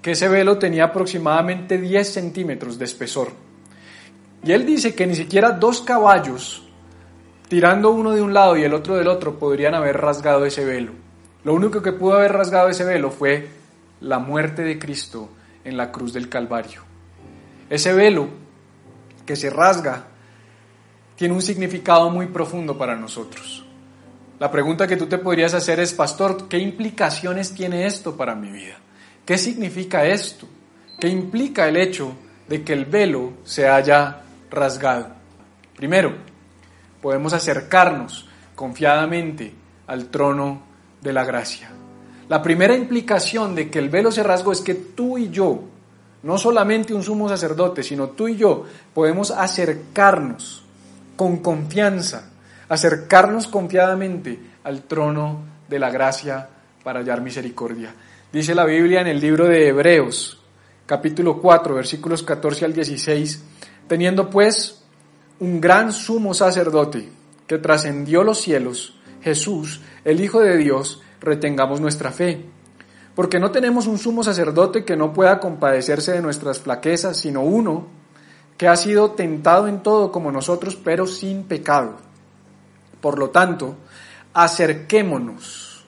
que 0.00 0.12
ese 0.12 0.28
velo 0.28 0.58
tenía 0.58 0.84
aproximadamente 0.84 1.78
10 1.78 2.12
centímetros 2.12 2.78
de 2.78 2.84
espesor. 2.84 3.32
Y 4.44 4.52
él 4.52 4.66
dice 4.66 4.94
que 4.94 5.06
ni 5.06 5.14
siquiera 5.14 5.52
dos 5.52 5.80
caballos, 5.80 6.62
tirando 7.48 7.90
uno 7.90 8.12
de 8.12 8.22
un 8.22 8.34
lado 8.34 8.56
y 8.56 8.64
el 8.64 8.74
otro 8.74 8.96
del 8.96 9.08
otro, 9.08 9.38
podrían 9.38 9.74
haber 9.74 10.00
rasgado 10.00 10.44
ese 10.44 10.64
velo. 10.64 10.92
Lo 11.44 11.54
único 11.54 11.82
que 11.82 11.92
pudo 11.92 12.14
haber 12.14 12.32
rasgado 12.32 12.68
ese 12.68 12.84
velo 12.84 13.10
fue 13.10 13.48
la 14.00 14.18
muerte 14.18 14.62
de 14.62 14.78
Cristo 14.78 15.28
en 15.64 15.76
la 15.76 15.92
cruz 15.92 16.12
del 16.12 16.28
Calvario. 16.28 16.82
Ese 17.70 17.92
velo 17.92 18.41
que 19.26 19.36
se 19.36 19.50
rasga 19.50 20.04
tiene 21.16 21.34
un 21.34 21.42
significado 21.42 22.10
muy 22.10 22.26
profundo 22.26 22.76
para 22.76 22.96
nosotros. 22.96 23.64
La 24.38 24.50
pregunta 24.50 24.88
que 24.88 24.96
tú 24.96 25.06
te 25.06 25.18
podrías 25.18 25.54
hacer 25.54 25.78
es, 25.78 25.92
pastor, 25.92 26.48
¿qué 26.48 26.58
implicaciones 26.58 27.54
tiene 27.54 27.86
esto 27.86 28.16
para 28.16 28.34
mi 28.34 28.50
vida? 28.50 28.76
¿Qué 29.24 29.38
significa 29.38 30.04
esto? 30.04 30.48
¿Qué 30.98 31.08
implica 31.08 31.68
el 31.68 31.76
hecho 31.76 32.12
de 32.48 32.64
que 32.64 32.72
el 32.72 32.86
velo 32.86 33.34
se 33.44 33.68
haya 33.68 34.22
rasgado? 34.50 35.08
Primero, 35.76 36.12
podemos 37.00 37.32
acercarnos 37.32 38.28
confiadamente 38.56 39.54
al 39.86 40.06
trono 40.06 40.62
de 41.00 41.12
la 41.12 41.24
gracia. 41.24 41.70
La 42.28 42.42
primera 42.42 42.74
implicación 42.74 43.54
de 43.54 43.70
que 43.70 43.78
el 43.78 43.90
velo 43.90 44.10
se 44.10 44.22
rasgó 44.22 44.52
es 44.52 44.60
que 44.60 44.74
tú 44.74 45.18
y 45.18 45.30
yo, 45.30 45.64
no 46.22 46.38
solamente 46.38 46.94
un 46.94 47.02
sumo 47.02 47.28
sacerdote, 47.28 47.82
sino 47.82 48.10
tú 48.10 48.28
y 48.28 48.36
yo, 48.36 48.64
podemos 48.94 49.30
acercarnos 49.30 50.64
con 51.16 51.38
confianza, 51.38 52.30
acercarnos 52.68 53.48
confiadamente 53.48 54.38
al 54.64 54.82
trono 54.82 55.40
de 55.68 55.78
la 55.78 55.90
gracia 55.90 56.48
para 56.82 57.00
hallar 57.00 57.20
misericordia. 57.20 57.94
Dice 58.32 58.54
la 58.54 58.64
Biblia 58.64 59.00
en 59.00 59.08
el 59.08 59.20
libro 59.20 59.46
de 59.46 59.68
Hebreos, 59.68 60.40
capítulo 60.86 61.40
4, 61.40 61.74
versículos 61.74 62.22
14 62.22 62.64
al 62.64 62.72
16, 62.72 63.44
teniendo 63.88 64.30
pues 64.30 64.84
un 65.40 65.60
gran 65.60 65.92
sumo 65.92 66.34
sacerdote 66.34 67.08
que 67.46 67.58
trascendió 67.58 68.22
los 68.22 68.40
cielos, 68.40 68.98
Jesús, 69.22 69.80
el 70.04 70.20
Hijo 70.20 70.40
de 70.40 70.56
Dios, 70.56 71.02
retengamos 71.20 71.80
nuestra 71.80 72.10
fe. 72.10 72.44
Porque 73.14 73.38
no 73.38 73.50
tenemos 73.50 73.86
un 73.86 73.98
sumo 73.98 74.24
sacerdote 74.24 74.84
que 74.84 74.96
no 74.96 75.12
pueda 75.12 75.38
compadecerse 75.38 76.12
de 76.12 76.22
nuestras 76.22 76.60
flaquezas, 76.60 77.16
sino 77.16 77.42
uno 77.42 77.86
que 78.56 78.68
ha 78.68 78.76
sido 78.76 79.10
tentado 79.10 79.68
en 79.68 79.82
todo 79.82 80.12
como 80.12 80.32
nosotros, 80.32 80.76
pero 80.76 81.06
sin 81.06 81.44
pecado. 81.44 81.96
Por 83.00 83.18
lo 83.18 83.30
tanto, 83.30 83.76
acerquémonos 84.32 85.84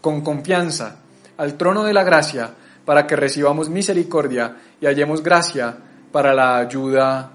con 0.00 0.22
confianza 0.22 1.00
al 1.36 1.56
trono 1.56 1.84
de 1.84 1.92
la 1.92 2.04
gracia 2.04 2.54
para 2.84 3.06
que 3.06 3.16
recibamos 3.16 3.68
misericordia 3.68 4.56
y 4.80 4.86
hallemos 4.86 5.22
gracia 5.22 5.76
para 6.12 6.32
la 6.32 6.58
ayuda 6.58 7.32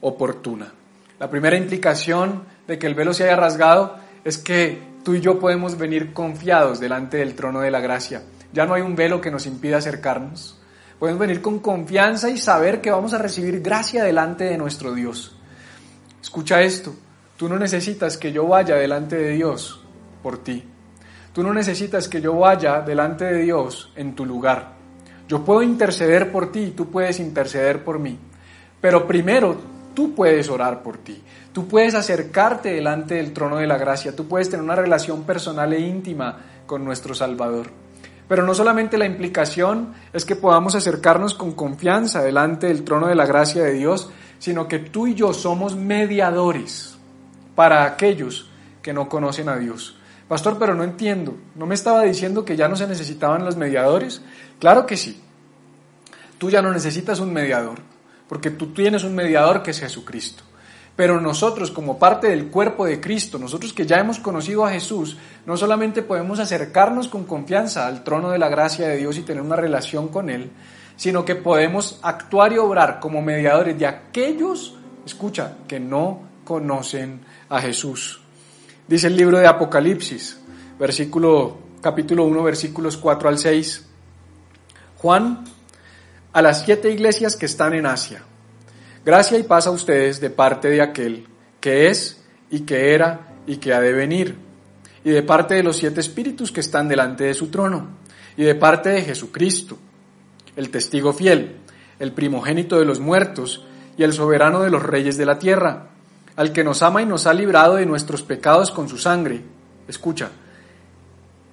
oportuna. 0.00 0.72
La 1.20 1.30
primera 1.30 1.56
implicación 1.56 2.44
de 2.66 2.78
que 2.78 2.86
el 2.86 2.94
velo 2.94 3.14
se 3.14 3.24
haya 3.24 3.36
rasgado 3.36 3.96
es 4.24 4.38
que 4.38 4.82
tú 5.04 5.14
y 5.14 5.20
yo 5.20 5.38
podemos 5.38 5.78
venir 5.78 6.12
confiados 6.12 6.80
delante 6.80 7.18
del 7.18 7.34
trono 7.34 7.60
de 7.60 7.70
la 7.70 7.80
gracia. 7.80 8.22
Ya 8.54 8.66
no 8.66 8.74
hay 8.74 8.82
un 8.82 8.94
velo 8.94 9.20
que 9.20 9.32
nos 9.32 9.46
impida 9.46 9.78
acercarnos. 9.78 10.56
Podemos 11.00 11.18
venir 11.18 11.42
con 11.42 11.58
confianza 11.58 12.30
y 12.30 12.38
saber 12.38 12.80
que 12.80 12.92
vamos 12.92 13.12
a 13.12 13.18
recibir 13.18 13.60
gracia 13.60 14.04
delante 14.04 14.44
de 14.44 14.56
nuestro 14.56 14.94
Dios. 14.94 15.36
Escucha 16.22 16.62
esto, 16.62 16.94
tú 17.36 17.48
no 17.48 17.58
necesitas 17.58 18.16
que 18.16 18.30
yo 18.30 18.46
vaya 18.46 18.76
delante 18.76 19.16
de 19.16 19.30
Dios 19.30 19.80
por 20.22 20.38
ti. 20.38 20.62
Tú 21.32 21.42
no 21.42 21.52
necesitas 21.52 22.06
que 22.08 22.20
yo 22.20 22.38
vaya 22.38 22.80
delante 22.80 23.24
de 23.24 23.42
Dios 23.42 23.92
en 23.96 24.14
tu 24.14 24.24
lugar. 24.24 24.74
Yo 25.26 25.44
puedo 25.44 25.60
interceder 25.60 26.30
por 26.30 26.52
ti 26.52 26.60
y 26.60 26.70
tú 26.70 26.92
puedes 26.92 27.18
interceder 27.18 27.82
por 27.82 27.98
mí. 27.98 28.16
Pero 28.80 29.04
primero 29.04 29.56
tú 29.94 30.14
puedes 30.14 30.48
orar 30.48 30.80
por 30.80 30.98
ti, 30.98 31.20
tú 31.52 31.66
puedes 31.66 31.96
acercarte 31.96 32.72
delante 32.72 33.16
del 33.16 33.32
trono 33.32 33.56
de 33.56 33.66
la 33.66 33.78
gracia, 33.78 34.14
tú 34.14 34.28
puedes 34.28 34.48
tener 34.48 34.62
una 34.62 34.76
relación 34.76 35.24
personal 35.24 35.72
e 35.72 35.80
íntima 35.80 36.38
con 36.66 36.84
nuestro 36.84 37.14
Salvador. 37.14 37.83
Pero 38.28 38.44
no 38.44 38.54
solamente 38.54 38.96
la 38.96 39.06
implicación 39.06 39.92
es 40.12 40.24
que 40.24 40.36
podamos 40.36 40.74
acercarnos 40.74 41.34
con 41.34 41.52
confianza 41.52 42.22
delante 42.22 42.68
del 42.68 42.84
trono 42.84 43.06
de 43.06 43.14
la 43.14 43.26
gracia 43.26 43.62
de 43.62 43.72
Dios, 43.74 44.10
sino 44.38 44.66
que 44.66 44.78
tú 44.78 45.06
y 45.06 45.14
yo 45.14 45.32
somos 45.32 45.76
mediadores 45.76 46.96
para 47.54 47.84
aquellos 47.84 48.48
que 48.82 48.92
no 48.92 49.08
conocen 49.08 49.48
a 49.48 49.56
Dios. 49.56 49.96
Pastor, 50.28 50.56
pero 50.58 50.74
no 50.74 50.84
entiendo. 50.84 51.36
¿No 51.54 51.66
me 51.66 51.74
estaba 51.74 52.02
diciendo 52.02 52.44
que 52.44 52.56
ya 52.56 52.68
no 52.68 52.76
se 52.76 52.86
necesitaban 52.86 53.44
los 53.44 53.56
mediadores? 53.56 54.22
Claro 54.58 54.86
que 54.86 54.96
sí. 54.96 55.20
Tú 56.38 56.50
ya 56.50 56.62
no 56.62 56.72
necesitas 56.72 57.20
un 57.20 57.32
mediador, 57.32 57.78
porque 58.28 58.50
tú 58.50 58.72
tienes 58.72 59.04
un 59.04 59.14
mediador 59.14 59.62
que 59.62 59.70
es 59.70 59.80
Jesucristo. 59.80 60.44
Pero 60.96 61.20
nosotros, 61.20 61.70
como 61.72 61.98
parte 61.98 62.28
del 62.28 62.48
cuerpo 62.48 62.86
de 62.86 63.00
Cristo, 63.00 63.38
nosotros 63.38 63.72
que 63.72 63.86
ya 63.86 63.98
hemos 63.98 64.20
conocido 64.20 64.64
a 64.64 64.70
Jesús, 64.70 65.16
no 65.44 65.56
solamente 65.56 66.02
podemos 66.02 66.38
acercarnos 66.38 67.08
con 67.08 67.24
confianza 67.24 67.86
al 67.86 68.04
trono 68.04 68.30
de 68.30 68.38
la 68.38 68.48
gracia 68.48 68.86
de 68.86 68.96
Dios 68.96 69.18
y 69.18 69.22
tener 69.22 69.42
una 69.42 69.56
relación 69.56 70.08
con 70.08 70.30
Él, 70.30 70.50
sino 70.96 71.24
que 71.24 71.34
podemos 71.34 71.98
actuar 72.02 72.52
y 72.52 72.58
obrar 72.58 73.00
como 73.00 73.22
mediadores 73.22 73.76
de 73.76 73.86
aquellos, 73.86 74.76
escucha, 75.04 75.56
que 75.66 75.80
no 75.80 76.20
conocen 76.44 77.22
a 77.48 77.60
Jesús. 77.60 78.20
Dice 78.86 79.08
el 79.08 79.16
libro 79.16 79.38
de 79.38 79.48
Apocalipsis, 79.48 80.38
versículo, 80.78 81.58
capítulo 81.80 82.24
1, 82.26 82.42
versículos 82.44 82.96
4 82.96 83.28
al 83.28 83.38
6. 83.38 83.86
Juan, 84.98 85.44
a 86.32 86.42
las 86.42 86.64
siete 86.64 86.90
iglesias 86.90 87.36
que 87.36 87.46
están 87.46 87.74
en 87.74 87.86
Asia. 87.86 88.22
Gracia 89.04 89.38
y 89.38 89.42
paz 89.42 89.66
a 89.66 89.70
ustedes 89.70 90.18
de 90.18 90.30
parte 90.30 90.68
de 90.70 90.80
aquel 90.80 91.26
que 91.60 91.88
es 91.88 92.22
y 92.50 92.60
que 92.60 92.94
era 92.94 93.34
y 93.46 93.58
que 93.58 93.74
ha 93.74 93.80
de 93.80 93.92
venir, 93.92 94.36
y 95.04 95.10
de 95.10 95.22
parte 95.22 95.54
de 95.54 95.62
los 95.62 95.76
siete 95.76 96.00
espíritus 96.00 96.50
que 96.50 96.60
están 96.60 96.88
delante 96.88 97.24
de 97.24 97.34
su 97.34 97.48
trono, 97.48 97.88
y 98.36 98.44
de 98.44 98.54
parte 98.54 98.88
de 98.88 99.02
Jesucristo, 99.02 99.76
el 100.56 100.70
testigo 100.70 101.12
fiel, 101.12 101.56
el 101.98 102.12
primogénito 102.12 102.78
de 102.78 102.86
los 102.86 102.98
muertos 102.98 103.66
y 103.98 104.04
el 104.04 104.14
soberano 104.14 104.62
de 104.62 104.70
los 104.70 104.82
reyes 104.82 105.18
de 105.18 105.26
la 105.26 105.38
tierra, 105.38 105.88
al 106.36 106.52
que 106.52 106.64
nos 106.64 106.82
ama 106.82 107.02
y 107.02 107.06
nos 107.06 107.26
ha 107.26 107.34
librado 107.34 107.76
de 107.76 107.84
nuestros 107.84 108.22
pecados 108.22 108.70
con 108.70 108.88
su 108.88 108.96
sangre. 108.96 109.42
Escucha, 109.86 110.30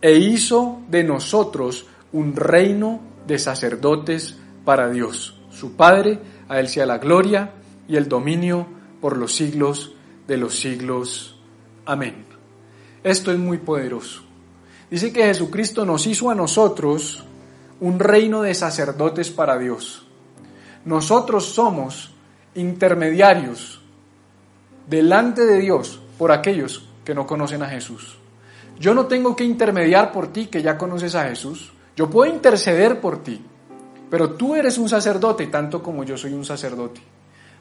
e 0.02 0.14
hizo 0.14 0.80
de 0.88 1.04
nosotros 1.04 1.86
un 2.14 2.34
reino 2.36 3.02
de 3.28 3.38
sacerdotes 3.38 4.38
para 4.64 4.90
Dios, 4.90 5.38
su 5.52 5.76
Padre, 5.76 6.20
a 6.52 6.60
Él 6.60 6.68
sea 6.68 6.86
la 6.86 6.98
gloria 6.98 7.52
y 7.88 7.96
el 7.96 8.10
dominio 8.10 8.68
por 9.00 9.16
los 9.16 9.34
siglos 9.34 9.94
de 10.28 10.36
los 10.36 10.60
siglos. 10.60 11.40
Amén. 11.86 12.26
Esto 13.06 13.32
es 13.32 13.40
muy 13.40 13.58
poderoso. 13.58 14.24
Dice 14.90 15.14
que 15.14 15.24
Jesucristo 15.24 15.86
nos 15.86 16.06
hizo 16.08 16.30
a 16.30 16.36
nosotros 16.36 17.24
un 17.80 18.00
reino 18.00 18.42
de 18.42 18.54
sacerdotes 18.54 19.30
para 19.30 19.58
Dios. 19.58 20.06
Nosotros 20.84 21.46
somos 21.46 22.12
intermediarios 22.56 23.80
delante 24.90 25.46
de 25.46 25.58
Dios 25.58 26.02
por 26.18 26.34
aquellos 26.34 26.86
que 27.06 27.16
no 27.16 27.26
conocen 27.26 27.64
a 27.64 27.70
Jesús. 27.70 28.18
Yo 28.78 28.94
no 28.94 29.06
tengo 29.06 29.38
que 29.38 29.46
intermediar 29.46 30.12
por 30.12 30.34
ti 30.34 30.48
que 30.48 30.62
ya 30.62 30.78
conoces 30.78 31.16
a 31.16 31.30
Jesús. 31.30 31.72
Yo 31.96 32.10
puedo 32.10 32.30
interceder 32.30 33.00
por 33.00 33.24
ti, 33.24 33.42
pero 34.12 34.32
tú 34.32 34.56
eres 34.56 34.78
un 34.78 34.90
sacerdote 34.90 35.48
tanto 35.48 35.82
como 35.82 36.04
yo 36.04 36.18
soy 36.18 36.34
un 36.34 36.44
sacerdote, 36.44 37.00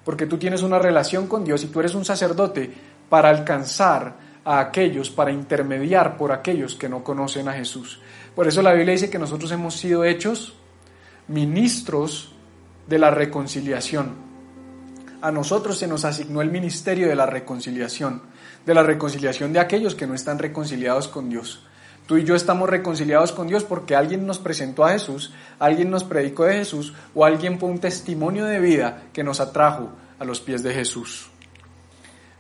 porque 0.05 0.27
tú 0.27 0.37
tienes 0.37 0.63
una 0.63 0.81
relación 0.81 1.29
con 1.29 1.45
Dios 1.45 1.63
y 1.63 1.69
tú 1.69 1.79
eres 1.79 1.95
un 1.95 2.05
sacerdote 2.05 2.69
para 3.09 3.29
alcanzar 3.29 4.17
a 4.45 4.59
aquellos, 4.59 5.11
para 5.11 5.31
intermediar 5.31 6.17
por 6.17 6.33
aquellos 6.33 6.75
que 6.75 6.89
no 6.89 7.05
conocen 7.05 7.49
a 7.49 7.53
Jesús. 7.53 8.01
Por 8.35 8.49
eso 8.49 8.63
la 8.63 8.73
Biblia 8.73 8.95
dice 8.95 9.09
que 9.09 9.19
nosotros 9.19 9.53
hemos 9.53 9.77
sido 9.77 10.05
hechos 10.05 10.55
ministros 11.29 12.33
de 12.89 12.99
la 12.99 13.13
reconciliación. 13.13 14.17
A 15.23 15.31
nosotros 15.31 15.79
se 15.79 15.87
nos 15.87 16.05
asignó 16.05 16.43
el 16.43 16.51
ministerio 16.51 17.07
de 17.07 17.15
la 17.15 17.27
reconciliación, 17.27 18.23
de 18.67 18.75
la 18.75 18.83
reconciliación 18.83 19.53
de 19.53 19.61
aquellos 19.61 19.95
que 19.95 20.09
no 20.09 20.15
están 20.15 20.41
reconciliados 20.41 21.07
con 21.07 21.29
Dios. 21.29 21.65
Tú 22.11 22.19
y 22.19 22.25
yo 22.25 22.35
estamos 22.35 22.69
reconciliados 22.69 23.31
con 23.31 23.47
Dios 23.47 23.63
porque 23.63 23.95
alguien 23.95 24.27
nos 24.27 24.41
presentó 24.41 24.85
a 24.85 24.91
Jesús, 24.91 25.33
alguien 25.61 25.91
nos 25.91 26.03
predicó 26.03 26.43
de 26.43 26.55
Jesús 26.55 26.93
o 27.15 27.25
alguien 27.25 27.61
fue 27.61 27.69
un 27.69 27.79
testimonio 27.79 28.47
de 28.47 28.59
vida 28.59 29.05
que 29.13 29.23
nos 29.23 29.39
atrajo 29.39 29.91
a 30.19 30.25
los 30.25 30.41
pies 30.41 30.65
de 30.65 30.75
Jesús. 30.75 31.31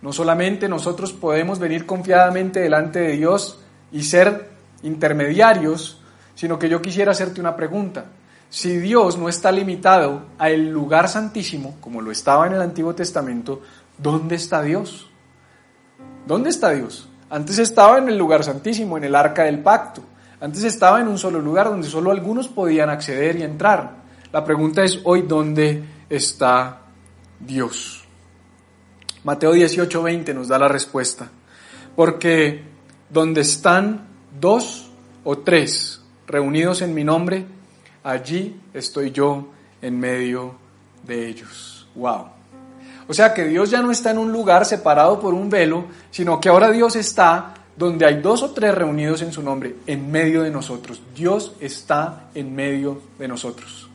No 0.02 0.12
solamente 0.12 0.68
nosotros 0.68 1.12
podemos 1.12 1.60
venir 1.60 1.86
confiadamente 1.86 2.58
delante 2.58 2.98
de 2.98 3.16
Dios 3.16 3.60
y 3.92 4.02
ser 4.02 4.50
intermediarios, 4.82 6.00
sino 6.34 6.58
que 6.58 6.68
yo 6.68 6.82
quisiera 6.82 7.12
hacerte 7.12 7.40
una 7.40 7.54
pregunta. 7.54 8.06
Si 8.48 8.76
Dios 8.76 9.18
no 9.18 9.28
está 9.28 9.52
limitado 9.52 10.24
a 10.36 10.50
el 10.50 10.68
lugar 10.68 11.08
santísimo, 11.08 11.76
como 11.80 12.00
lo 12.00 12.10
estaba 12.10 12.48
en 12.48 12.54
el 12.54 12.60
Antiguo 12.60 12.96
Testamento, 12.96 13.62
¿dónde 13.98 14.34
está 14.34 14.62
Dios? 14.62 15.08
¿Dónde 16.26 16.50
está 16.50 16.70
Dios? 16.70 17.06
Antes 17.30 17.58
estaba 17.60 17.98
en 17.98 18.08
el 18.08 18.18
lugar 18.18 18.42
santísimo, 18.42 18.98
en 18.98 19.04
el 19.04 19.14
arca 19.14 19.44
del 19.44 19.60
pacto. 19.60 20.02
Antes 20.40 20.64
estaba 20.64 21.00
en 21.00 21.06
un 21.08 21.16
solo 21.16 21.40
lugar 21.40 21.68
donde 21.68 21.88
solo 21.88 22.10
algunos 22.10 22.48
podían 22.48 22.90
acceder 22.90 23.36
y 23.36 23.42
entrar. 23.42 24.00
La 24.32 24.44
pregunta 24.44 24.82
es 24.82 25.00
hoy, 25.04 25.22
¿dónde 25.22 25.82
está 26.08 26.80
Dios? 27.38 28.04
Mateo 29.22 29.54
18:20 29.54 30.34
nos 30.34 30.48
da 30.48 30.58
la 30.58 30.68
respuesta. 30.68 31.28
Porque 31.94 32.64
donde 33.08 33.42
están 33.42 34.08
dos 34.40 34.90
o 35.22 35.38
tres 35.38 36.02
reunidos 36.26 36.82
en 36.82 36.94
mi 36.94 37.04
nombre, 37.04 37.46
allí 38.02 38.60
estoy 38.72 39.12
yo 39.12 39.48
en 39.82 40.00
medio 40.00 40.54
de 41.06 41.28
ellos. 41.28 41.88
¡Wow! 41.94 42.39
O 43.10 43.12
sea 43.12 43.34
que 43.34 43.44
Dios 43.44 43.72
ya 43.72 43.82
no 43.82 43.90
está 43.90 44.12
en 44.12 44.18
un 44.18 44.30
lugar 44.30 44.64
separado 44.64 45.18
por 45.18 45.34
un 45.34 45.50
velo, 45.50 45.86
sino 46.12 46.40
que 46.40 46.48
ahora 46.48 46.70
Dios 46.70 46.94
está 46.94 47.54
donde 47.76 48.06
hay 48.06 48.20
dos 48.20 48.44
o 48.44 48.52
tres 48.52 48.72
reunidos 48.72 49.20
en 49.22 49.32
su 49.32 49.42
nombre, 49.42 49.74
en 49.88 50.12
medio 50.12 50.44
de 50.44 50.50
nosotros. 50.52 51.02
Dios 51.12 51.56
está 51.58 52.28
en 52.36 52.54
medio 52.54 53.02
de 53.18 53.26
nosotros. 53.26 53.90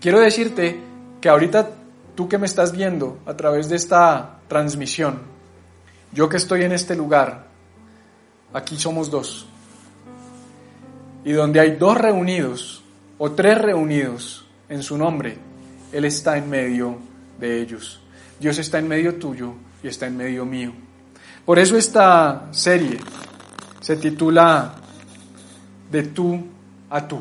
Quiero 0.00 0.18
decirte 0.18 0.80
que 1.20 1.28
ahorita 1.28 1.70
tú 2.16 2.28
que 2.28 2.38
me 2.38 2.46
estás 2.46 2.72
viendo 2.72 3.20
a 3.24 3.36
través 3.36 3.68
de 3.68 3.76
esta 3.76 4.40
transmisión, 4.48 5.20
yo 6.12 6.28
que 6.28 6.38
estoy 6.38 6.64
en 6.64 6.72
este 6.72 6.96
lugar, 6.96 7.46
aquí 8.52 8.76
somos 8.76 9.12
dos. 9.12 9.46
Y 11.24 11.30
donde 11.30 11.60
hay 11.60 11.76
dos 11.76 11.96
reunidos 11.96 12.82
o 13.16 13.30
tres 13.30 13.58
reunidos 13.58 14.44
en 14.68 14.82
su 14.82 14.98
nombre, 14.98 15.38
Él 15.92 16.04
está 16.04 16.36
en 16.36 16.50
medio 16.50 16.98
de 17.38 17.62
ellos. 17.62 17.99
Dios 18.40 18.56
está 18.56 18.78
en 18.78 18.88
medio 18.88 19.16
tuyo 19.16 19.52
y 19.82 19.88
está 19.88 20.06
en 20.06 20.16
medio 20.16 20.46
mío. 20.46 20.72
Por 21.44 21.58
eso 21.58 21.76
esta 21.76 22.48
serie 22.52 22.98
se 23.80 23.96
titula 23.96 24.74
De 25.90 26.04
tú 26.04 26.42
a 26.88 27.06
tú. 27.06 27.20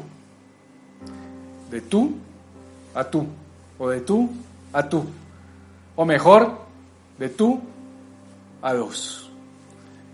De 1.69 1.81
tú 1.81 2.15
a 2.95 3.03
tú. 3.03 3.27
O 3.77 3.89
de 3.89 3.99
tú 3.99 4.29
a 4.71 4.87
tú. 4.87 5.05
O 5.97 6.05
mejor, 6.05 6.57
de 7.17 7.27
tú 7.27 7.59
a 8.61 8.73
dos. 8.73 9.29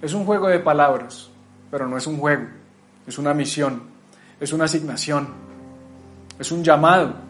Es 0.01 0.13
un 0.13 0.25
juego 0.25 0.47
de 0.47 0.59
palabras, 0.59 1.29
pero 1.69 1.87
no 1.87 1.97
es 1.97 2.07
un 2.07 2.17
juego. 2.17 2.47
Es 3.05 3.19
una 3.19 3.35
misión. 3.35 3.83
Es 4.39 4.53
una 4.53 4.65
asignación. 4.65 5.27
Es 6.39 6.51
un 6.51 6.63
llamado 6.63 7.24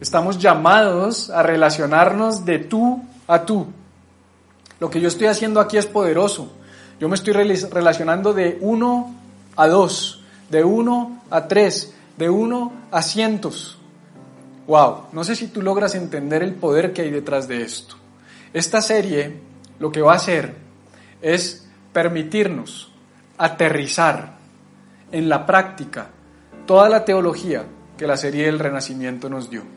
Estamos 0.00 0.38
llamados 0.38 1.30
a 1.30 1.42
relacionarnos 1.42 2.44
de 2.44 2.58
tú 2.58 3.02
a 3.26 3.44
tú. 3.44 3.66
Lo 4.78 4.90
que 4.90 5.00
yo 5.00 5.08
estoy 5.08 5.26
haciendo 5.26 5.60
aquí 5.60 5.78
es 5.78 5.86
poderoso. 5.86 6.52
Yo 7.00 7.08
me 7.08 7.14
estoy 7.14 7.32
relacionando 7.32 8.34
de 8.34 8.58
uno 8.60 9.14
a 9.56 9.68
dos, 9.68 10.22
de 10.50 10.64
uno 10.64 11.22
a 11.30 11.48
tres, 11.48 11.94
de 12.16 12.28
uno 12.28 12.72
a 12.90 13.02
cientos. 13.02 13.78
Wow, 14.66 15.04
no 15.12 15.24
sé 15.24 15.36
si 15.36 15.48
tú 15.48 15.62
logras 15.62 15.94
entender 15.94 16.42
el 16.42 16.54
poder 16.54 16.92
que 16.92 17.02
hay 17.02 17.10
detrás 17.10 17.48
de 17.48 17.62
esto. 17.62 17.96
Esta 18.52 18.80
serie 18.80 19.40
lo 19.78 19.92
que 19.92 20.02
va 20.02 20.12
a 20.12 20.16
hacer 20.16 20.56
es 21.22 21.68
permitirnos 21.92 22.92
aterrizar 23.38 24.36
en 25.12 25.28
la 25.28 25.46
práctica 25.46 26.08
toda 26.66 26.88
la 26.88 27.04
teología 27.04 27.64
que 27.96 28.06
la 28.06 28.16
serie 28.16 28.46
del 28.46 28.58
Renacimiento 28.58 29.28
nos 29.28 29.48
dio. 29.48 29.75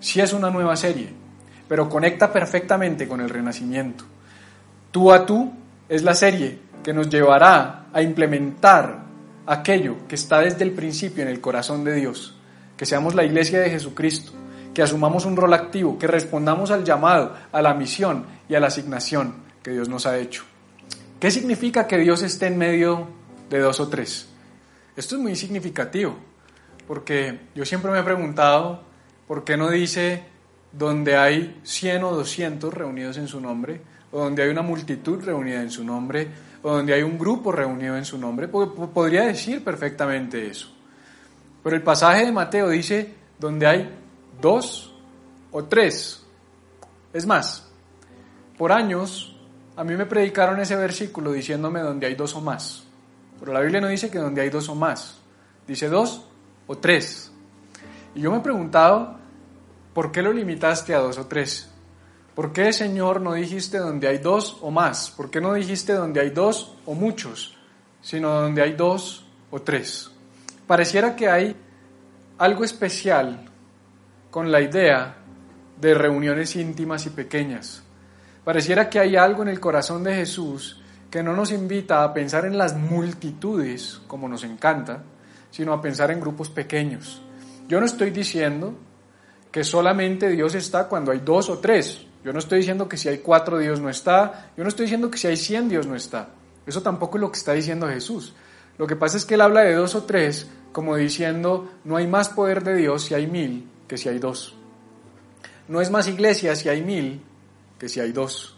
Si 0.00 0.20
es 0.20 0.32
una 0.32 0.50
nueva 0.50 0.76
serie, 0.76 1.12
pero 1.68 1.88
conecta 1.88 2.32
perfectamente 2.32 3.06
con 3.06 3.20
el 3.20 3.28
renacimiento. 3.28 4.04
Tú 4.90 5.12
a 5.12 5.26
tú 5.26 5.52
es 5.88 6.02
la 6.02 6.14
serie 6.14 6.58
que 6.82 6.92
nos 6.92 7.08
llevará 7.08 7.86
a 7.92 8.02
implementar 8.02 9.04
aquello 9.46 10.06
que 10.08 10.14
está 10.14 10.40
desde 10.40 10.64
el 10.64 10.72
principio 10.72 11.22
en 11.22 11.28
el 11.28 11.40
corazón 11.40 11.84
de 11.84 11.94
Dios, 11.94 12.36
que 12.76 12.86
seamos 12.86 13.14
la 13.14 13.24
iglesia 13.24 13.60
de 13.60 13.70
Jesucristo, 13.70 14.32
que 14.72 14.82
asumamos 14.82 15.26
un 15.26 15.36
rol 15.36 15.52
activo, 15.54 15.98
que 15.98 16.06
respondamos 16.06 16.70
al 16.70 16.84
llamado, 16.84 17.34
a 17.50 17.60
la 17.60 17.74
misión 17.74 18.26
y 18.48 18.54
a 18.54 18.60
la 18.60 18.68
asignación 18.68 19.34
que 19.62 19.72
Dios 19.72 19.88
nos 19.88 20.06
ha 20.06 20.18
hecho. 20.18 20.44
¿Qué 21.18 21.30
significa 21.30 21.86
que 21.86 21.98
Dios 21.98 22.22
esté 22.22 22.46
en 22.46 22.58
medio 22.58 23.08
de 23.50 23.58
dos 23.58 23.80
o 23.80 23.88
tres? 23.88 24.28
Esto 24.96 25.16
es 25.16 25.20
muy 25.20 25.34
significativo, 25.34 26.16
porque 26.86 27.40
yo 27.54 27.64
siempre 27.64 27.90
me 27.90 27.98
he 27.98 28.02
preguntado 28.02 28.87
por 29.28 29.44
qué 29.44 29.56
no 29.56 29.70
dice 29.70 30.24
donde 30.72 31.16
hay 31.16 31.60
100 31.62 32.02
o 32.02 32.12
200 32.12 32.74
reunidos 32.74 33.18
en 33.18 33.28
su 33.28 33.40
nombre, 33.40 33.80
o 34.10 34.20
donde 34.20 34.42
hay 34.42 34.48
una 34.48 34.62
multitud 34.62 35.22
reunida 35.22 35.60
en 35.60 35.70
su 35.70 35.84
nombre, 35.84 36.28
o 36.62 36.72
donde 36.72 36.94
hay 36.94 37.02
un 37.02 37.18
grupo 37.18 37.52
reunido 37.52 37.96
en 37.96 38.04
su 38.04 38.18
nombre, 38.18 38.48
podría 38.48 39.24
decir 39.24 39.62
perfectamente 39.62 40.46
eso. 40.46 40.68
Pero 41.62 41.76
el 41.76 41.82
pasaje 41.82 42.24
de 42.24 42.32
Mateo 42.32 42.70
dice 42.70 43.14
donde 43.38 43.66
hay 43.66 43.90
dos 44.40 44.94
o 45.52 45.64
tres. 45.64 46.24
Es 47.12 47.26
más, 47.26 47.68
por 48.56 48.72
años 48.72 49.36
a 49.76 49.84
mí 49.84 49.94
me 49.94 50.06
predicaron 50.06 50.58
ese 50.60 50.74
versículo 50.76 51.32
diciéndome 51.32 51.80
donde 51.80 52.06
hay 52.06 52.14
dos 52.14 52.34
o 52.34 52.40
más. 52.40 52.84
Pero 53.38 53.52
la 53.52 53.60
Biblia 53.60 53.80
no 53.80 53.88
dice 53.88 54.10
que 54.10 54.18
donde 54.18 54.40
hay 54.40 54.50
dos 54.50 54.68
o 54.68 54.74
más, 54.74 55.18
dice 55.66 55.88
dos 55.88 56.24
o 56.66 56.78
tres. 56.78 57.27
Y 58.14 58.22
yo 58.22 58.30
me 58.30 58.38
he 58.38 58.40
preguntado, 58.40 59.16
¿por 59.94 60.12
qué 60.12 60.22
lo 60.22 60.32
limitaste 60.32 60.94
a 60.94 60.98
dos 60.98 61.18
o 61.18 61.26
tres? 61.26 61.70
¿Por 62.34 62.52
qué, 62.52 62.72
Señor, 62.72 63.20
no 63.20 63.34
dijiste 63.34 63.78
donde 63.78 64.06
hay 64.06 64.18
dos 64.18 64.58
o 64.60 64.70
más? 64.70 65.10
¿Por 65.10 65.30
qué 65.30 65.40
no 65.40 65.54
dijiste 65.54 65.92
donde 65.92 66.20
hay 66.20 66.30
dos 66.30 66.76
o 66.86 66.94
muchos, 66.94 67.56
sino 68.00 68.30
donde 68.40 68.62
hay 68.62 68.74
dos 68.74 69.26
o 69.50 69.60
tres? 69.60 70.10
Pareciera 70.66 71.16
que 71.16 71.28
hay 71.28 71.56
algo 72.38 72.62
especial 72.62 73.44
con 74.30 74.52
la 74.52 74.60
idea 74.60 75.16
de 75.80 75.94
reuniones 75.94 76.54
íntimas 76.56 77.06
y 77.06 77.10
pequeñas. 77.10 77.82
Pareciera 78.44 78.88
que 78.88 79.00
hay 79.00 79.16
algo 79.16 79.42
en 79.42 79.48
el 79.48 79.60
corazón 79.60 80.04
de 80.04 80.14
Jesús 80.14 80.80
que 81.10 81.22
no 81.22 81.34
nos 81.34 81.50
invita 81.50 82.04
a 82.04 82.12
pensar 82.12 82.44
en 82.44 82.56
las 82.56 82.76
multitudes, 82.76 84.00
como 84.06 84.28
nos 84.28 84.44
encanta, 84.44 85.02
sino 85.50 85.72
a 85.72 85.80
pensar 85.80 86.10
en 86.10 86.20
grupos 86.20 86.50
pequeños. 86.50 87.22
Yo 87.68 87.80
no 87.80 87.86
estoy 87.86 88.10
diciendo 88.10 88.74
que 89.52 89.62
solamente 89.62 90.28
Dios 90.30 90.54
está 90.54 90.88
cuando 90.88 91.12
hay 91.12 91.20
dos 91.20 91.50
o 91.50 91.58
tres. 91.58 92.04
Yo 92.24 92.32
no 92.32 92.38
estoy 92.38 92.58
diciendo 92.58 92.88
que 92.88 92.96
si 92.96 93.08
hay 93.08 93.18
cuatro 93.18 93.58
Dios 93.58 93.80
no 93.80 93.88
está. 93.90 94.50
Yo 94.56 94.64
no 94.64 94.68
estoy 94.68 94.86
diciendo 94.86 95.10
que 95.10 95.18
si 95.18 95.26
hay 95.26 95.36
cien 95.36 95.68
Dios 95.68 95.86
no 95.86 95.94
está. 95.94 96.30
Eso 96.66 96.82
tampoco 96.82 97.18
es 97.18 97.20
lo 97.20 97.30
que 97.30 97.38
está 97.38 97.52
diciendo 97.52 97.86
Jesús. 97.88 98.34
Lo 98.78 98.86
que 98.86 98.96
pasa 98.96 99.16
es 99.16 99.24
que 99.24 99.34
él 99.34 99.40
habla 99.40 99.62
de 99.62 99.74
dos 99.74 99.94
o 99.94 100.04
tres 100.04 100.48
como 100.72 100.96
diciendo, 100.96 101.70
no 101.84 101.96
hay 101.96 102.06
más 102.06 102.28
poder 102.28 102.62
de 102.62 102.76
Dios 102.76 103.04
si 103.04 103.14
hay 103.14 103.26
mil 103.26 103.68
que 103.86 103.96
si 103.96 104.08
hay 104.08 104.18
dos. 104.18 104.54
No 105.66 105.80
es 105.80 105.90
más 105.90 106.08
iglesia 106.08 106.54
si 106.56 106.68
hay 106.68 106.82
mil 106.82 107.20
que 107.78 107.88
si 107.88 108.00
hay 108.00 108.12
dos. 108.12 108.56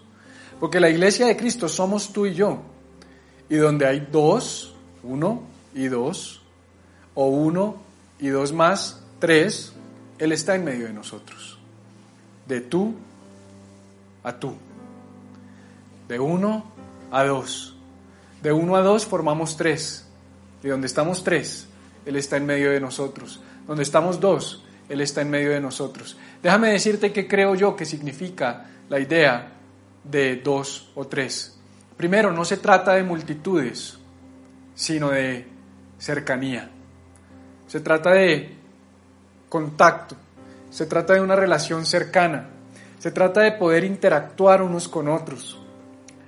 Porque 0.59 0.81
la 0.81 0.91
iglesia 0.91 1.27
de 1.27 1.37
Cristo 1.37 1.69
somos 1.69 2.13
tú 2.13 2.27
y 2.27 2.35
yo. 2.35 2.61
Y 3.49 3.57
donde 3.57 3.87
hay 3.87 4.09
dos, 4.13 4.75
uno 5.03 5.43
y 5.75 5.89
dos, 5.89 6.43
o 7.15 7.27
uno 7.27 7.77
y 8.19 8.29
dos 8.29 8.53
más, 8.53 9.00
tres, 9.21 9.73
Él 10.19 10.33
está 10.33 10.57
en 10.57 10.65
medio 10.65 10.87
de 10.87 10.93
nosotros. 10.93 11.59
De 12.49 12.61
tú 12.61 12.97
a 14.25 14.33
tú. 14.33 14.57
De 16.09 16.19
uno 16.19 16.65
a 17.13 17.23
dos. 17.23 17.77
De 18.43 18.53
uno 18.53 18.75
a 18.75 18.81
dos 18.81 19.07
formamos 19.07 19.57
tres. 19.57 20.07
Y 20.65 20.69
donde 20.69 20.89
estamos 20.89 21.23
tres, 21.23 21.69
Él 22.05 22.17
está 22.17 22.37
en 22.37 22.47
medio 22.47 22.71
de 22.71 22.81
nosotros. 22.81 23.41
Donde 23.67 23.83
estamos 23.83 24.19
dos, 24.19 24.65
Él 24.89 25.01
está 25.01 25.21
en 25.21 25.31
medio 25.31 25.51
de 25.51 25.61
nosotros. 25.61 26.17
Déjame 26.43 26.73
decirte 26.73 27.13
qué 27.13 27.29
creo 27.29 27.55
yo 27.55 27.77
que 27.77 27.85
significa 27.85 28.67
la 28.89 28.99
idea 28.99 29.53
de 30.03 30.37
dos 30.37 30.91
o 30.95 31.07
tres. 31.07 31.59
Primero, 31.97 32.33
no 32.33 32.45
se 32.45 32.57
trata 32.57 32.95
de 32.95 33.05
multitudes, 33.05 33.99
sino 34.75 35.11
de 35.11 35.47
cercanía. 35.99 36.71
Se 37.69 37.81
trata 37.81 38.11
de 38.13 38.60
contacto, 39.51 40.17
se 40.71 40.87
trata 40.87 41.13
de 41.13 41.21
una 41.21 41.37
relación 41.37 41.85
cercana, 41.85 42.49
se 42.99 43.11
trata 43.11 43.43
de 43.43 43.53
poder 43.53 43.85
interactuar 43.85 44.63
unos 44.63 44.89
con 44.89 45.09
otros. 45.09 45.59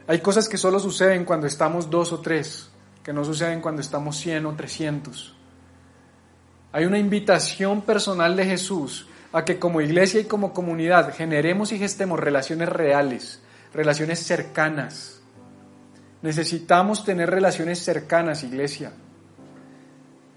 Hay 0.07 0.21
cosas 0.21 0.49
que 0.49 0.59
solo 0.59 0.79
suceden 0.79 1.25
cuando 1.25 1.47
estamos 1.47 1.89
dos 1.89 2.13
o 2.13 2.21
tres, 2.21 2.69
que 3.03 3.13
no 3.13 3.25
suceden 3.25 3.63
cuando 3.63 3.81
estamos 3.81 4.19
cien 4.19 4.45
o 4.45 4.55
trescientos. 4.55 5.35
Hay 6.73 6.85
una 6.85 6.99
invitación 6.99 7.83
personal 7.83 8.37
de 8.37 8.45
Jesús 8.45 9.07
a 9.33 9.45
que 9.45 9.59
como 9.59 9.81
iglesia 9.81 10.21
y 10.21 10.25
como 10.25 10.53
comunidad 10.53 11.15
generemos 11.15 11.73
y 11.73 11.79
gestemos 11.79 12.19
relaciones 12.19 12.69
reales, 12.69 13.41
relaciones 13.73 14.19
cercanas. 14.19 15.21
Necesitamos 16.23 17.05
tener 17.05 17.31
relaciones 17.31 17.79
cercanas, 17.79 18.43
iglesia. 18.43 18.93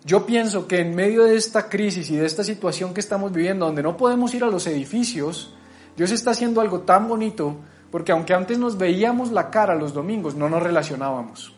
Yo 0.05 0.25
pienso 0.27 0.67
que 0.67 0.81
en 0.81 0.95
medio 0.95 1.23
de 1.23 1.35
esta 1.35 1.67
crisis 1.67 2.11
y 2.11 2.15
de 2.15 2.27
esta 2.27 2.43
situación 2.43 2.93
que 2.93 2.99
estamos 2.99 3.33
viviendo, 3.33 3.65
donde 3.65 3.81
no 3.81 3.97
podemos 3.97 4.33
ir 4.35 4.43
a 4.43 4.47
los 4.47 4.67
edificios, 4.67 5.55
Dios 5.97 6.11
está 6.11 6.31
haciendo 6.31 6.61
algo 6.61 6.81
tan 6.81 7.07
bonito 7.07 7.57
porque 7.89 8.11
aunque 8.11 8.33
antes 8.33 8.59
nos 8.59 8.77
veíamos 8.77 9.31
la 9.31 9.49
cara 9.49 9.73
los 9.73 9.93
domingos, 9.93 10.35
no 10.35 10.47
nos 10.49 10.61
relacionábamos. 10.61 11.53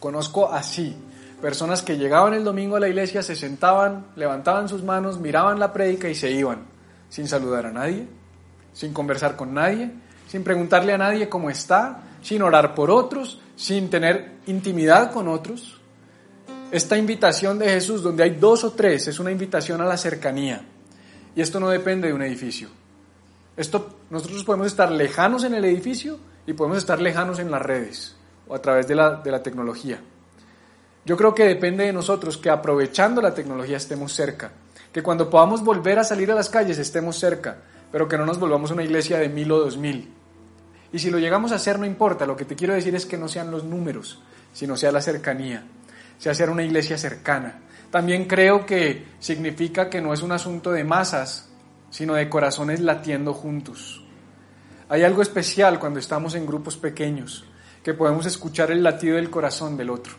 Conozco 0.00 0.52
así 0.52 0.94
personas 1.40 1.82
que 1.82 1.96
llegaban 1.96 2.34
el 2.34 2.44
domingo 2.44 2.76
a 2.76 2.80
la 2.80 2.88
iglesia, 2.88 3.22
se 3.22 3.36
sentaban, 3.36 4.06
levantaban 4.16 4.68
sus 4.68 4.82
manos, 4.82 5.20
miraban 5.20 5.58
la 5.58 5.72
prédica 5.72 6.08
y 6.08 6.14
se 6.14 6.30
iban, 6.30 6.64
sin 7.08 7.28
saludar 7.28 7.66
a 7.66 7.70
nadie, 7.72 8.06
sin 8.72 8.92
conversar 8.92 9.36
con 9.36 9.54
nadie, 9.54 9.92
sin 10.26 10.42
preguntarle 10.42 10.92
a 10.92 10.98
nadie 10.98 11.28
cómo 11.28 11.48
está, 11.48 12.02
sin 12.20 12.42
orar 12.42 12.74
por 12.74 12.90
otros, 12.90 13.40
sin 13.56 13.88
tener 13.88 14.32
intimidad 14.46 15.12
con 15.12 15.28
otros. 15.28 15.80
Esta 16.74 16.98
invitación 16.98 17.56
de 17.60 17.68
Jesús, 17.68 18.02
donde 18.02 18.24
hay 18.24 18.30
dos 18.30 18.64
o 18.64 18.72
tres, 18.72 19.06
es 19.06 19.20
una 19.20 19.30
invitación 19.30 19.80
a 19.80 19.84
la 19.84 19.96
cercanía. 19.96 20.60
Y 21.36 21.40
esto 21.40 21.60
no 21.60 21.68
depende 21.68 22.08
de 22.08 22.14
un 22.14 22.22
edificio. 22.22 22.68
Esto, 23.56 24.00
nosotros 24.10 24.42
podemos 24.42 24.66
estar 24.66 24.90
lejanos 24.90 25.44
en 25.44 25.54
el 25.54 25.64
edificio 25.66 26.18
y 26.48 26.52
podemos 26.52 26.78
estar 26.78 27.00
lejanos 27.00 27.38
en 27.38 27.52
las 27.52 27.62
redes 27.62 28.16
o 28.48 28.56
a 28.56 28.60
través 28.60 28.88
de 28.88 28.96
la, 28.96 29.22
tecnología. 29.44 30.00
Yo 31.04 31.16
creo 31.16 31.32
que 31.32 31.44
depende 31.44 31.84
de 31.84 31.92
nosotros 31.92 32.38
que 32.38 32.50
aprovechando 32.50 33.22
la 33.22 33.34
tecnología 33.34 33.76
estemos 33.76 34.12
cerca, 34.12 34.50
que 34.92 35.00
cuando 35.00 35.30
podamos 35.30 35.62
volver 35.62 36.00
a 36.00 36.04
salir 36.04 36.32
a 36.32 36.34
las 36.34 36.48
calles 36.48 36.78
estemos 36.78 37.16
cerca, 37.16 37.56
pero 37.92 38.08
que 38.08 38.18
no 38.18 38.26
nos 38.26 38.40
volvamos 38.40 38.72
una 38.72 38.82
iglesia 38.82 39.18
de 39.18 39.28
mil 39.28 39.52
o 39.52 39.60
dos 39.60 39.76
mil. 39.76 40.12
Y 40.92 40.98
si 40.98 41.08
lo 41.12 41.20
llegamos 41.20 41.52
a 41.52 41.54
hacer 41.54 41.78
no 41.78 41.86
importa, 41.86 42.26
lo 42.26 42.36
que 42.36 42.44
te 42.44 42.56
quiero 42.56 42.74
decir 42.74 42.96
es 42.96 43.06
que 43.06 43.16
no 43.16 43.28
sean 43.28 43.52
los 43.52 43.62
números, 43.62 44.20
sino 44.52 44.76
sea 44.76 44.90
la 44.90 45.00
cercanía, 45.00 45.64
sea 46.18 46.34
ser 46.34 46.50
una 46.50 46.62
iglesia 46.62 46.98
cercana. 46.98 47.60
También 47.90 48.24
creo 48.24 48.66
que 48.66 49.04
significa 49.20 49.88
que 49.88 50.00
no 50.00 50.12
es 50.12 50.22
un 50.22 50.32
asunto 50.32 50.72
de 50.72 50.84
masas, 50.84 51.48
sino 51.90 52.14
de 52.14 52.28
corazones 52.28 52.80
latiendo 52.80 53.32
juntos. 53.32 54.04
Hay 54.88 55.02
algo 55.02 55.22
especial 55.22 55.78
cuando 55.78 56.00
estamos 56.00 56.34
en 56.34 56.46
grupos 56.46 56.76
pequeños, 56.76 57.44
que 57.82 57.94
podemos 57.94 58.26
escuchar 58.26 58.70
el 58.70 58.82
latido 58.82 59.16
del 59.16 59.30
corazón 59.30 59.76
del 59.76 59.90
otro. 59.90 60.14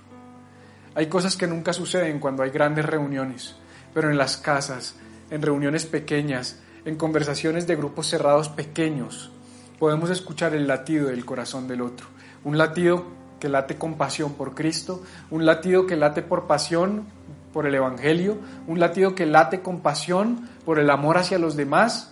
Hay 0.96 1.08
cosas 1.08 1.36
que 1.36 1.48
nunca 1.48 1.74
suceden 1.74 2.20
cuando 2.20 2.44
hay 2.44 2.50
grandes 2.50 2.86
reuniones, 2.86 3.56
pero 3.94 4.10
en 4.10 4.18
las 4.18 4.38
casas, 4.38 4.96
en 5.30 5.42
reuniones 5.42 5.86
pequeñas, 5.86 6.60
en 6.86 6.96
conversaciones 6.96 7.68
de 7.68 7.76
grupos 7.76 8.08
cerrados 8.08 8.48
pequeños, 8.48 9.32
podemos 9.78 10.10
escuchar 10.10 10.56
el 10.56 10.68
latido 10.68 11.08
del 11.08 11.26
corazón 11.26 11.68
del 11.68 11.82
otro. 11.82 12.08
Un 12.44 12.58
latido 12.58 13.06
que 13.40 13.50
late 13.50 13.78
con 13.78 13.96
pasión 13.96 14.34
por 14.34 14.56
Cristo, 14.56 15.04
un 15.32 15.46
latido 15.46 15.86
que 15.86 15.96
late 15.96 16.22
por 16.22 16.48
pasión 16.48 17.06
por 17.54 17.66
el 17.66 17.76
Evangelio, 17.76 18.38
un 18.68 18.80
latido 18.80 19.16
que 19.16 19.26
late 19.26 19.62
con 19.62 19.80
pasión 19.80 20.50
por 20.66 20.80
el 20.80 20.90
amor 20.90 21.18
hacia 21.18 21.40
los 21.40 21.56
demás, 21.56 22.12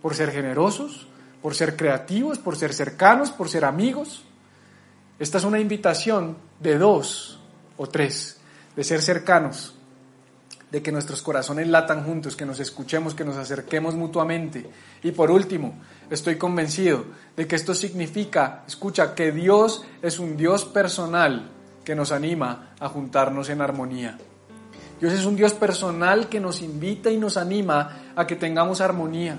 por 0.00 0.14
ser 0.14 0.30
generosos, 0.30 1.08
por 1.42 1.54
ser 1.54 1.76
creativos, 1.76 2.38
por 2.38 2.56
ser 2.56 2.72
cercanos, 2.72 3.30
por 3.30 3.48
ser 3.48 3.64
amigos. 3.64 4.24
Esta 5.18 5.38
es 5.38 5.44
una 5.44 5.60
invitación 5.60 6.36
de 6.60 6.78
dos 6.78 7.40
o 7.76 7.86
tres, 7.86 8.40
de 8.76 8.84
ser 8.84 9.02
cercanos, 9.02 9.76
de 10.72 10.82
que 10.82 10.90
nuestros 10.90 11.20
corazones 11.20 11.68
latan 11.68 12.02
juntos, 12.02 12.34
que 12.34 12.46
nos 12.46 12.58
escuchemos, 12.58 13.14
que 13.14 13.26
nos 13.26 13.36
acerquemos 13.36 13.94
mutuamente. 13.94 14.70
Y 15.02 15.12
por 15.12 15.30
último, 15.30 15.74
estoy 16.08 16.36
convencido 16.36 17.04
de 17.36 17.46
que 17.46 17.56
esto 17.56 17.74
significa, 17.74 18.64
escucha, 18.66 19.14
que 19.14 19.32
Dios 19.32 19.84
es 20.00 20.18
un 20.18 20.34
Dios 20.34 20.64
personal 20.64 21.50
que 21.84 21.94
nos 21.94 22.10
anima 22.10 22.72
a 22.80 22.88
juntarnos 22.88 23.50
en 23.50 23.60
armonía. 23.60 24.16
Dios 24.98 25.12
es 25.12 25.26
un 25.26 25.36
Dios 25.36 25.52
personal 25.52 26.30
que 26.30 26.40
nos 26.40 26.62
invita 26.62 27.10
y 27.10 27.18
nos 27.18 27.36
anima 27.36 28.14
a 28.16 28.26
que 28.26 28.36
tengamos 28.36 28.80
armonía. 28.80 29.36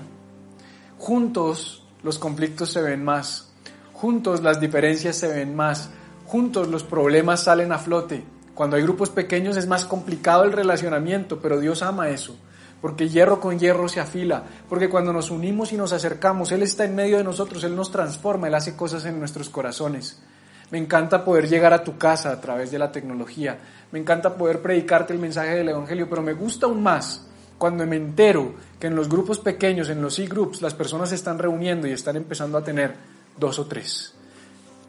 Juntos 0.98 1.84
los 2.04 2.20
conflictos 2.20 2.70
se 2.70 2.80
ven 2.80 3.02
más, 3.02 3.52
juntos 3.92 4.40
las 4.40 4.60
diferencias 4.60 5.16
se 5.16 5.26
ven 5.26 5.56
más, 5.56 5.90
juntos 6.26 6.68
los 6.68 6.84
problemas 6.84 7.42
salen 7.42 7.72
a 7.72 7.78
flote. 7.78 8.33
Cuando 8.54 8.76
hay 8.76 8.82
grupos 8.82 9.10
pequeños 9.10 9.56
es 9.56 9.66
más 9.66 9.84
complicado 9.84 10.44
el 10.44 10.52
relacionamiento, 10.52 11.40
pero 11.40 11.58
Dios 11.58 11.82
ama 11.82 12.08
eso, 12.10 12.36
porque 12.80 13.08
hierro 13.08 13.40
con 13.40 13.58
hierro 13.58 13.88
se 13.88 14.00
afila, 14.00 14.44
porque 14.68 14.88
cuando 14.88 15.12
nos 15.12 15.30
unimos 15.30 15.72
y 15.72 15.76
nos 15.76 15.92
acercamos, 15.92 16.52
Él 16.52 16.62
está 16.62 16.84
en 16.84 16.94
medio 16.94 17.16
de 17.16 17.24
nosotros, 17.24 17.64
Él 17.64 17.74
nos 17.74 17.90
transforma, 17.90 18.46
Él 18.46 18.54
hace 18.54 18.76
cosas 18.76 19.04
en 19.06 19.18
nuestros 19.18 19.48
corazones. 19.48 20.22
Me 20.70 20.78
encanta 20.78 21.24
poder 21.24 21.48
llegar 21.48 21.72
a 21.72 21.82
tu 21.82 21.98
casa 21.98 22.30
a 22.30 22.40
través 22.40 22.70
de 22.70 22.78
la 22.78 22.92
tecnología, 22.92 23.58
me 23.90 23.98
encanta 23.98 24.36
poder 24.36 24.62
predicarte 24.62 25.12
el 25.12 25.18
mensaje 25.18 25.56
del 25.56 25.68
Evangelio, 25.68 26.08
pero 26.08 26.22
me 26.22 26.32
gusta 26.32 26.66
aún 26.66 26.82
más 26.82 27.26
cuando 27.58 27.86
me 27.86 27.96
entero 27.96 28.54
que 28.78 28.88
en 28.88 28.96
los 28.96 29.08
grupos 29.08 29.38
pequeños, 29.38 29.88
en 29.88 30.02
los 30.02 30.18
e-groups, 30.18 30.62
las 30.62 30.74
personas 30.74 31.08
se 31.08 31.14
están 31.14 31.38
reuniendo 31.38 31.86
y 31.86 31.92
están 31.92 32.16
empezando 32.16 32.58
a 32.58 32.64
tener 32.64 32.94
dos 33.36 33.58
o 33.58 33.66
tres. 33.66 34.14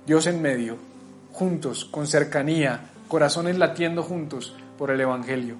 Dios 0.05 0.27
en 0.27 0.41
medio, 0.41 0.77
juntos, 1.31 1.85
con 1.85 2.07
cercanía, 2.07 2.91
corazones 3.07 3.57
latiendo 3.57 4.03
juntos 4.03 4.55
por 4.77 4.91
el 4.91 5.01
Evangelio. 5.01 5.57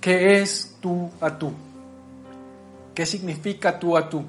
¿Qué 0.00 0.40
es 0.40 0.76
tú 0.80 1.10
a 1.20 1.38
tú? 1.38 1.52
¿Qué 2.94 3.06
significa 3.06 3.78
tú 3.78 3.96
a 3.96 4.08
tú? 4.08 4.24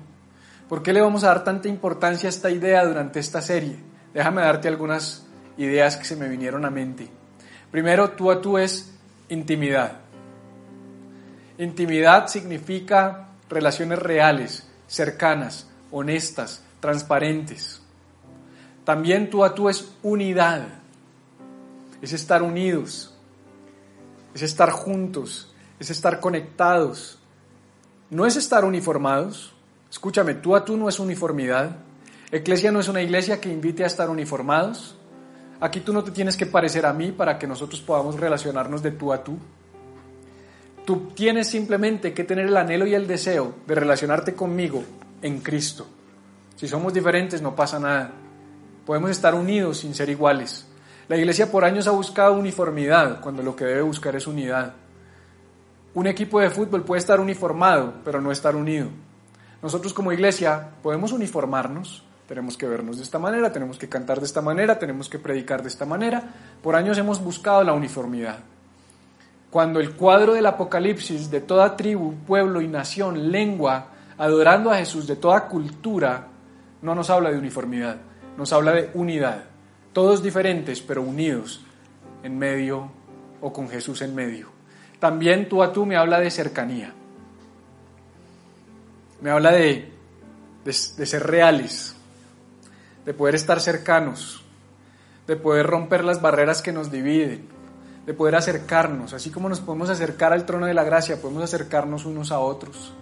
¿Por 0.69 0.83
qué 0.83 0.93
le 0.93 1.01
vamos 1.01 1.23
a 1.23 1.27
dar 1.27 1.43
tanta 1.43 1.67
importancia 1.67 2.27
a 2.27 2.31
esta 2.31 2.49
idea 2.49 2.85
durante 2.85 3.19
esta 3.19 3.41
serie? 3.41 3.77
Déjame 4.13 4.41
darte 4.41 4.67
algunas 4.67 5.25
ideas 5.57 5.97
que 5.97 6.05
se 6.05 6.15
me 6.15 6.29
vinieron 6.29 6.65
a 6.65 6.69
mente. 6.69 7.07
Primero, 7.71 8.11
tú 8.11 8.31
a 8.31 8.41
tú 8.41 8.57
es 8.57 8.93
intimidad. 9.29 9.99
Intimidad 11.57 12.27
significa 12.27 13.29
relaciones 13.49 13.99
reales, 13.99 14.67
cercanas, 14.87 15.69
honestas, 15.91 16.63
transparentes. 16.79 17.81
También 18.83 19.29
tú 19.29 19.43
a 19.43 19.53
tú 19.53 19.69
es 19.69 19.93
unidad, 20.01 20.67
es 22.03 22.11
estar 22.11 22.43
unidos, 22.43 23.13
es 24.35 24.41
estar 24.41 24.71
juntos, 24.71 25.53
es 25.79 25.89
estar 25.89 26.19
conectados. 26.19 27.17
No 28.09 28.25
es 28.25 28.35
estar 28.35 28.65
uniformados. 28.65 29.53
Escúchame, 29.89 30.33
tú 30.33 30.53
a 30.53 30.65
tú 30.65 30.75
no 30.75 30.89
es 30.89 30.99
uniformidad. 30.99 31.77
Eclesia 32.29 32.73
no 32.73 32.81
es 32.81 32.89
una 32.89 33.01
iglesia 33.01 33.39
que 33.39 33.49
invite 33.49 33.85
a 33.85 33.87
estar 33.87 34.09
uniformados. 34.09 34.97
Aquí 35.61 35.79
tú 35.79 35.93
no 35.93 36.03
te 36.03 36.11
tienes 36.11 36.35
que 36.35 36.45
parecer 36.45 36.85
a 36.85 36.91
mí 36.91 37.13
para 37.13 37.39
que 37.39 37.47
nosotros 37.47 37.79
podamos 37.79 38.19
relacionarnos 38.19 38.83
de 38.83 38.91
tú 38.91 39.13
a 39.13 39.23
tú. 39.23 39.37
Tú 40.85 41.11
tienes 41.15 41.47
simplemente 41.47 42.13
que 42.13 42.25
tener 42.25 42.47
el 42.47 42.57
anhelo 42.57 42.85
y 42.85 42.95
el 42.95 43.07
deseo 43.07 43.55
de 43.65 43.75
relacionarte 43.75 44.33
conmigo 44.33 44.83
en 45.21 45.39
Cristo. 45.39 45.87
Si 46.57 46.67
somos 46.67 46.93
diferentes 46.93 47.41
no 47.41 47.55
pasa 47.55 47.79
nada. 47.79 48.11
Podemos 48.85 49.09
estar 49.09 49.33
unidos 49.33 49.77
sin 49.77 49.95
ser 49.95 50.09
iguales. 50.09 50.67
La 51.13 51.19
iglesia 51.19 51.51
por 51.51 51.63
años 51.63 51.85
ha 51.85 51.91
buscado 51.91 52.33
uniformidad 52.33 53.21
cuando 53.21 53.43
lo 53.43 53.55
que 53.55 53.65
debe 53.65 53.83
buscar 53.83 54.15
es 54.15 54.25
unidad. 54.25 54.73
Un 55.93 56.07
equipo 56.07 56.39
de 56.39 56.49
fútbol 56.49 56.81
puede 56.81 57.01
estar 57.01 57.19
uniformado, 57.19 57.93
pero 58.03 58.19
no 58.19 58.31
estar 58.31 58.55
unido. 58.55 58.87
Nosotros 59.61 59.93
como 59.93 60.11
iglesia 60.11 60.69
podemos 60.81 61.11
uniformarnos, 61.11 62.01
tenemos 62.27 62.57
que 62.57 62.67
vernos 62.67 62.97
de 62.97 63.03
esta 63.03 63.19
manera, 63.19 63.51
tenemos 63.51 63.77
que 63.77 63.87
cantar 63.87 64.21
de 64.21 64.25
esta 64.25 64.41
manera, 64.41 64.79
tenemos 64.79 65.07
que 65.07 65.19
predicar 65.19 65.61
de 65.61 65.67
esta 65.67 65.85
manera. 65.85 66.33
Por 66.63 66.75
años 66.75 66.97
hemos 66.97 67.23
buscado 67.23 67.63
la 67.63 67.73
uniformidad. 67.73 68.39
Cuando 69.51 69.79
el 69.79 69.91
cuadro 69.91 70.33
del 70.33 70.47
Apocalipsis 70.47 71.29
de 71.29 71.41
toda 71.41 71.77
tribu, 71.77 72.15
pueblo 72.25 72.59
y 72.59 72.67
nación, 72.67 73.31
lengua, 73.31 73.85
adorando 74.17 74.71
a 74.71 74.77
Jesús 74.77 75.05
de 75.05 75.15
toda 75.15 75.47
cultura, 75.47 76.29
no 76.81 76.95
nos 76.95 77.11
habla 77.11 77.29
de 77.29 77.37
uniformidad, 77.37 77.97
nos 78.35 78.51
habla 78.51 78.71
de 78.71 78.89
unidad. 78.95 79.52
Todos 79.93 80.23
diferentes, 80.23 80.81
pero 80.81 81.01
unidos 81.03 81.61
en 82.23 82.37
medio 82.37 82.91
o 83.41 83.53
con 83.53 83.69
Jesús 83.69 84.01
en 84.01 84.15
medio. 84.15 84.49
También 84.99 85.47
tú 85.47 85.61
a 85.61 85.71
tú 85.71 85.85
me 85.85 85.95
habla 85.95 86.19
de 86.19 86.31
cercanía. 86.31 86.93
Me 89.21 89.29
habla 89.29 89.51
de, 89.51 89.91
de, 90.65 90.73
ser 90.73 91.23
reales, 91.23 91.95
de 93.05 93.13
poder 93.13 93.35
estar 93.35 93.59
cercanos, 93.59 94.43
de 95.27 95.35
poder 95.35 95.67
romper 95.67 96.03
las 96.03 96.21
barreras 96.21 96.61
que 96.61 96.71
nos 96.71 96.91
dividen, 96.91 97.47
de 98.05 98.13
poder 98.13 98.35
acercarnos, 98.35 99.13
así 99.13 99.29
como 99.29 99.47
nos 99.47 99.61
podemos 99.61 99.89
acercar 99.89 100.33
al 100.33 100.45
trono 100.45 100.65
de 100.65 100.73
la 100.73 100.83
gracia, 100.83 101.21
podemos 101.21 101.43
acercarnos 101.43 102.05
unos 102.05 102.31
a 102.31 102.39
otros. 102.39 102.93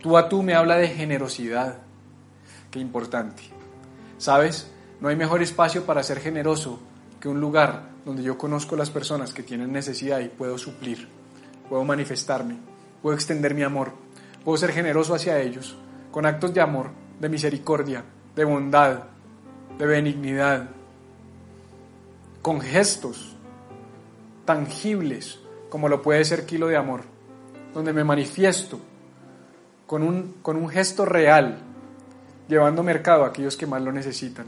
Tú 0.00 0.16
a 0.16 0.28
tú 0.28 0.42
me 0.42 0.54
habla 0.54 0.76
de 0.76 0.88
generosidad. 0.88 1.78
Qué 2.70 2.78
importante. 2.78 3.42
¿Sabes? 4.18 4.70
No 5.00 5.08
hay 5.08 5.16
mejor 5.16 5.42
espacio 5.42 5.84
para 5.84 6.02
ser 6.02 6.20
generoso 6.20 6.80
que 7.20 7.28
un 7.28 7.40
lugar 7.40 7.90
donde 8.04 8.22
yo 8.22 8.38
conozco 8.38 8.76
las 8.76 8.90
personas 8.90 9.32
que 9.32 9.42
tienen 9.42 9.72
necesidad 9.72 10.20
y 10.20 10.28
puedo 10.28 10.58
suplir, 10.58 11.08
puedo 11.68 11.84
manifestarme, 11.84 12.56
puedo 13.02 13.14
extender 13.14 13.54
mi 13.54 13.62
amor, 13.62 13.92
puedo 14.44 14.56
ser 14.56 14.72
generoso 14.72 15.14
hacia 15.14 15.40
ellos, 15.40 15.76
con 16.10 16.26
actos 16.26 16.54
de 16.54 16.60
amor, 16.60 16.90
de 17.20 17.28
misericordia, 17.28 18.04
de 18.34 18.44
bondad, 18.44 19.04
de 19.78 19.86
benignidad, 19.86 20.68
con 22.42 22.60
gestos 22.60 23.36
tangibles 24.44 25.38
como 25.68 25.88
lo 25.88 26.00
puede 26.02 26.24
ser 26.24 26.46
Kilo 26.46 26.68
de 26.68 26.76
Amor, 26.76 27.02
donde 27.74 27.92
me 27.92 28.04
manifiesto 28.04 28.80
con 29.86 30.02
un, 30.02 30.36
con 30.42 30.56
un 30.56 30.68
gesto 30.68 31.04
real, 31.04 31.58
llevando 32.48 32.82
mercado 32.82 33.24
a 33.24 33.28
aquellos 33.28 33.56
que 33.56 33.66
más 33.66 33.82
lo 33.82 33.92
necesitan. 33.92 34.46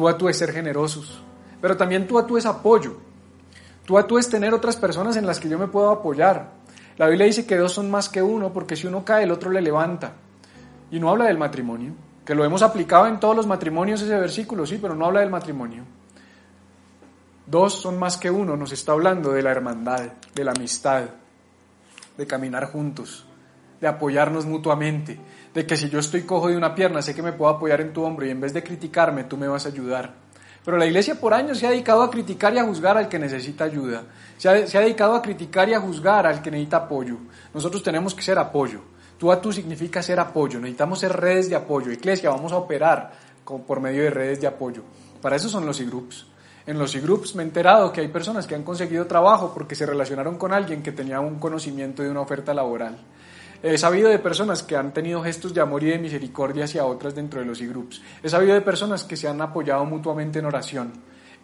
Tú 0.00 0.08
a 0.08 0.16
tú 0.16 0.30
es 0.30 0.38
ser 0.38 0.50
generosos, 0.50 1.20
pero 1.60 1.76
también 1.76 2.06
tú 2.06 2.18
a 2.18 2.26
tú 2.26 2.38
es 2.38 2.46
apoyo. 2.46 2.96
Tú 3.84 3.98
a 3.98 4.06
tú 4.06 4.16
es 4.16 4.30
tener 4.30 4.54
otras 4.54 4.74
personas 4.74 5.14
en 5.16 5.26
las 5.26 5.38
que 5.38 5.50
yo 5.50 5.58
me 5.58 5.68
puedo 5.68 5.90
apoyar. 5.90 6.52
La 6.96 7.06
Biblia 7.06 7.26
dice 7.26 7.44
que 7.44 7.58
dos 7.58 7.74
son 7.74 7.90
más 7.90 8.08
que 8.08 8.22
uno, 8.22 8.50
porque 8.50 8.76
si 8.76 8.86
uno 8.86 9.04
cae, 9.04 9.24
el 9.24 9.30
otro 9.30 9.50
le 9.50 9.60
levanta. 9.60 10.14
Y 10.90 10.98
no 10.98 11.10
habla 11.10 11.26
del 11.26 11.36
matrimonio, 11.36 11.92
que 12.24 12.34
lo 12.34 12.46
hemos 12.46 12.62
aplicado 12.62 13.08
en 13.08 13.20
todos 13.20 13.36
los 13.36 13.46
matrimonios 13.46 14.00
ese 14.00 14.18
versículo, 14.18 14.64
sí, 14.64 14.78
pero 14.80 14.94
no 14.94 15.04
habla 15.04 15.20
del 15.20 15.28
matrimonio. 15.28 15.84
Dos 17.44 17.74
son 17.74 17.98
más 17.98 18.16
que 18.16 18.30
uno, 18.30 18.56
nos 18.56 18.72
está 18.72 18.92
hablando 18.92 19.32
de 19.32 19.42
la 19.42 19.50
hermandad, 19.50 20.14
de 20.34 20.44
la 20.44 20.52
amistad, 20.52 21.10
de 22.16 22.26
caminar 22.26 22.72
juntos, 22.72 23.26
de 23.82 23.86
apoyarnos 23.86 24.46
mutuamente, 24.46 25.20
de 25.54 25.66
que 25.66 25.76
si 25.76 25.88
yo 25.88 25.98
estoy 25.98 26.22
cojo 26.22 26.48
de 26.48 26.56
una 26.56 26.74
pierna, 26.74 27.02
sé 27.02 27.14
que 27.14 27.22
me 27.22 27.32
puedo 27.32 27.50
apoyar 27.50 27.80
en 27.80 27.92
tu 27.92 28.02
hombro 28.02 28.26
y 28.26 28.30
en 28.30 28.40
vez 28.40 28.52
de 28.52 28.62
criticarme, 28.62 29.24
tú 29.24 29.36
me 29.36 29.48
vas 29.48 29.66
a 29.66 29.70
ayudar. 29.70 30.14
Pero 30.64 30.76
la 30.76 30.86
iglesia 30.86 31.18
por 31.18 31.32
años 31.32 31.58
se 31.58 31.66
ha 31.66 31.70
dedicado 31.70 32.02
a 32.02 32.10
criticar 32.10 32.54
y 32.54 32.58
a 32.58 32.64
juzgar 32.64 32.98
al 32.98 33.08
que 33.08 33.18
necesita 33.18 33.64
ayuda. 33.64 34.04
Se 34.36 34.48
ha, 34.48 34.66
se 34.66 34.76
ha, 34.76 34.82
dedicado 34.82 35.14
a 35.14 35.22
criticar 35.22 35.68
y 35.68 35.74
a 35.74 35.80
juzgar 35.80 36.26
al 36.26 36.42
que 36.42 36.50
necesita 36.50 36.78
apoyo. 36.78 37.16
Nosotros 37.54 37.82
tenemos 37.82 38.14
que 38.14 38.22
ser 38.22 38.38
apoyo. 38.38 38.80
Tú 39.18 39.32
a 39.32 39.40
tú 39.40 39.52
significa 39.52 40.02
ser 40.02 40.20
apoyo. 40.20 40.60
Necesitamos 40.60 40.98
ser 40.98 41.12
redes 41.12 41.48
de 41.48 41.56
apoyo. 41.56 41.90
Iglesia, 41.90 42.30
vamos 42.30 42.52
a 42.52 42.56
operar 42.56 43.12
por 43.44 43.80
medio 43.80 44.02
de 44.02 44.10
redes 44.10 44.40
de 44.40 44.46
apoyo. 44.46 44.82
Para 45.20 45.36
eso 45.36 45.48
son 45.48 45.66
los 45.66 45.80
e-groups. 45.80 46.26
En 46.66 46.78
los 46.78 46.94
e-groups 46.94 47.34
me 47.34 47.42
he 47.42 47.46
enterado 47.46 47.92
que 47.92 48.00
hay 48.00 48.08
personas 48.08 48.46
que 48.46 48.54
han 48.54 48.62
conseguido 48.62 49.06
trabajo 49.06 49.52
porque 49.52 49.74
se 49.74 49.86
relacionaron 49.86 50.36
con 50.36 50.52
alguien 50.52 50.82
que 50.82 50.92
tenía 50.92 51.20
un 51.20 51.38
conocimiento 51.38 52.02
de 52.02 52.10
una 52.10 52.20
oferta 52.20 52.54
laboral. 52.54 52.98
He 53.62 53.76
sabido 53.76 54.08
de 54.08 54.18
personas 54.18 54.62
que 54.62 54.74
han 54.74 54.92
tenido 54.94 55.22
gestos 55.22 55.52
de 55.52 55.60
amor 55.60 55.82
y 55.82 55.90
de 55.90 55.98
misericordia 55.98 56.64
hacia 56.64 56.86
otras 56.86 57.14
dentro 57.14 57.40
de 57.40 57.46
los 57.46 57.60
e-groups. 57.60 58.00
He 58.22 58.28
sabido 58.30 58.54
de 58.54 58.62
personas 58.62 59.04
que 59.04 59.16
se 59.16 59.28
han 59.28 59.40
apoyado 59.42 59.84
mutuamente 59.84 60.38
en 60.38 60.46
oración. 60.46 60.92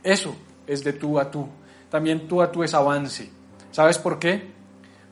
Eso 0.02 0.35
es 0.66 0.83
de 0.83 0.94
tú 0.94 1.18
a 1.18 1.31
tú. 1.31 1.46
También 1.90 2.26
tú 2.26 2.40
a 2.40 2.50
tú 2.50 2.62
es 2.62 2.72
avance. 2.72 3.31
¿Sabes 3.70 3.98
por 3.98 4.18
qué? 4.18 4.50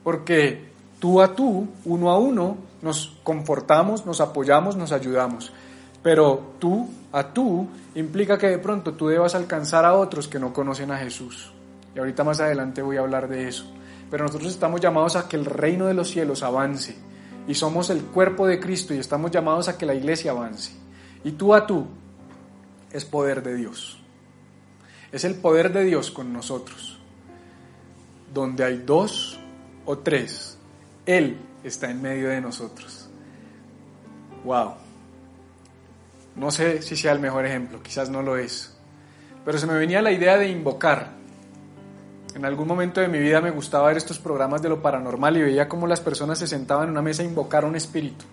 Porque 0.03 0.65
tú 0.99 1.21
a 1.21 1.35
tú, 1.35 1.69
uno 1.85 2.11
a 2.11 2.19
uno, 2.19 2.57
nos 2.81 3.19
confortamos, 3.23 4.07
nos 4.07 4.23
apoyamos, 4.23 4.75
nos 4.75 4.91
ayudamos. 4.91 5.53
Pero 6.03 6.55
tú 6.59 6.89
a 7.13 7.35
tú 7.35 7.69
implica 7.95 8.39
que 8.39 8.49
de 8.49 8.59
pronto 8.59 8.95
tú 8.95 9.09
debas 9.09 9.35
alcanzar 9.35 9.85
a 9.85 9.95
otros 9.95 10.27
que 10.27 10.39
no 10.39 10.55
conocen 10.55 10.91
a 10.91 10.97
Jesús. 10.97 11.53
Y 11.95 11.99
ahorita 11.99 12.25
más 12.25 12.41
adelante 12.41 12.81
voy 12.81 12.97
a 12.97 13.01
hablar 13.01 13.29
de 13.29 13.47
eso 13.49 13.67
pero 14.15 14.27
nosotros 14.27 14.53
estamos 14.53 14.81
llamados 14.81 15.17
a 15.17 15.27
que 15.27 15.35
el 15.35 15.45
reino 15.45 15.87
de 15.87 15.95
los 15.95 16.09
cielos 16.09 16.45
avance 16.45 16.95
y 17.49 17.55
somos 17.57 17.91
el 17.91 18.01
cuerpo 18.01 18.47
de 18.47 18.61
Cristo 18.61 18.95
y 18.95 18.99
estamos 18.99 19.33
llamados 19.33 19.67
a 19.67 19.77
que 19.77 19.87
la 19.87 19.95
iglesia 19.97 20.31
avance. 20.31 20.71
Y 21.25 21.33
tú 21.33 21.53
a 21.53 21.67
tú 21.67 21.89
es 22.93 23.05
poder 23.05 23.43
de 23.43 23.57
Dios. 23.57 24.01
Es 25.11 25.25
el 25.25 25.35
poder 25.35 25.73
de 25.73 25.83
Dios 25.83 26.13
con 26.13 26.33
nosotros. 26.33 26.97
Donde 28.33 28.63
hay 28.63 28.85
dos 28.87 29.41
o 29.85 29.99
tres, 29.99 30.59
Él 31.07 31.37
está 31.65 31.91
en 31.91 32.01
medio 32.01 32.29
de 32.29 32.41
nosotros. 32.41 33.09
Wow. 34.45 34.75
No 36.37 36.53
sé 36.53 36.83
si 36.83 36.95
sea 36.95 37.11
el 37.11 37.19
mejor 37.19 37.47
ejemplo, 37.47 37.83
quizás 37.83 38.11
no 38.11 38.23
lo 38.23 38.37
es. 38.37 38.77
Pero 39.45 39.59
se 39.59 39.67
me 39.67 39.75
venía 39.75 40.01
la 40.03 40.13
idea 40.13 40.39
de 40.39 40.49
invocar 40.51 41.24
en 42.35 42.45
algún 42.45 42.67
momento 42.67 43.01
de 43.01 43.09
mi 43.09 43.19
vida 43.19 43.41
me 43.41 43.53
gustaba 43.53 43.89
ver 43.89 43.97
estos 43.97 44.19
programas 44.19 44.61
de 44.61 44.69
lo 44.69 44.83
paranormal 44.83 45.37
y 45.37 45.43
veía 45.43 45.69
cómo 45.69 45.87
las 45.87 46.01
personas 46.01 46.39
se 46.39 46.49
sentaban 46.49 46.87
en 46.87 46.91
una 46.91 47.03
mesa 47.03 47.23
a 47.23 47.27
invocar 47.27 47.65
a 47.65 47.69
un 47.69 47.77
espíritu. 47.77 48.25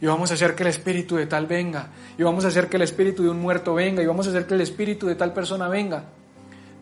Y 0.00 0.06
vamos 0.06 0.30
a 0.30 0.34
hacer 0.34 0.54
que 0.54 0.64
el 0.64 0.68
espíritu 0.68 1.16
de 1.16 1.26
tal 1.26 1.46
venga. 1.46 1.90
Y 2.16 2.22
vamos 2.22 2.44
a 2.44 2.48
hacer 2.48 2.68
que 2.68 2.76
el 2.76 2.82
espíritu 2.82 3.22
de 3.22 3.30
un 3.30 3.40
muerto 3.40 3.74
venga. 3.74 4.02
Y 4.02 4.06
vamos 4.06 4.26
a 4.26 4.30
hacer 4.30 4.46
que 4.46 4.54
el 4.54 4.60
espíritu 4.60 5.06
de 5.06 5.14
tal 5.14 5.32
persona 5.32 5.68
venga. 5.68 6.04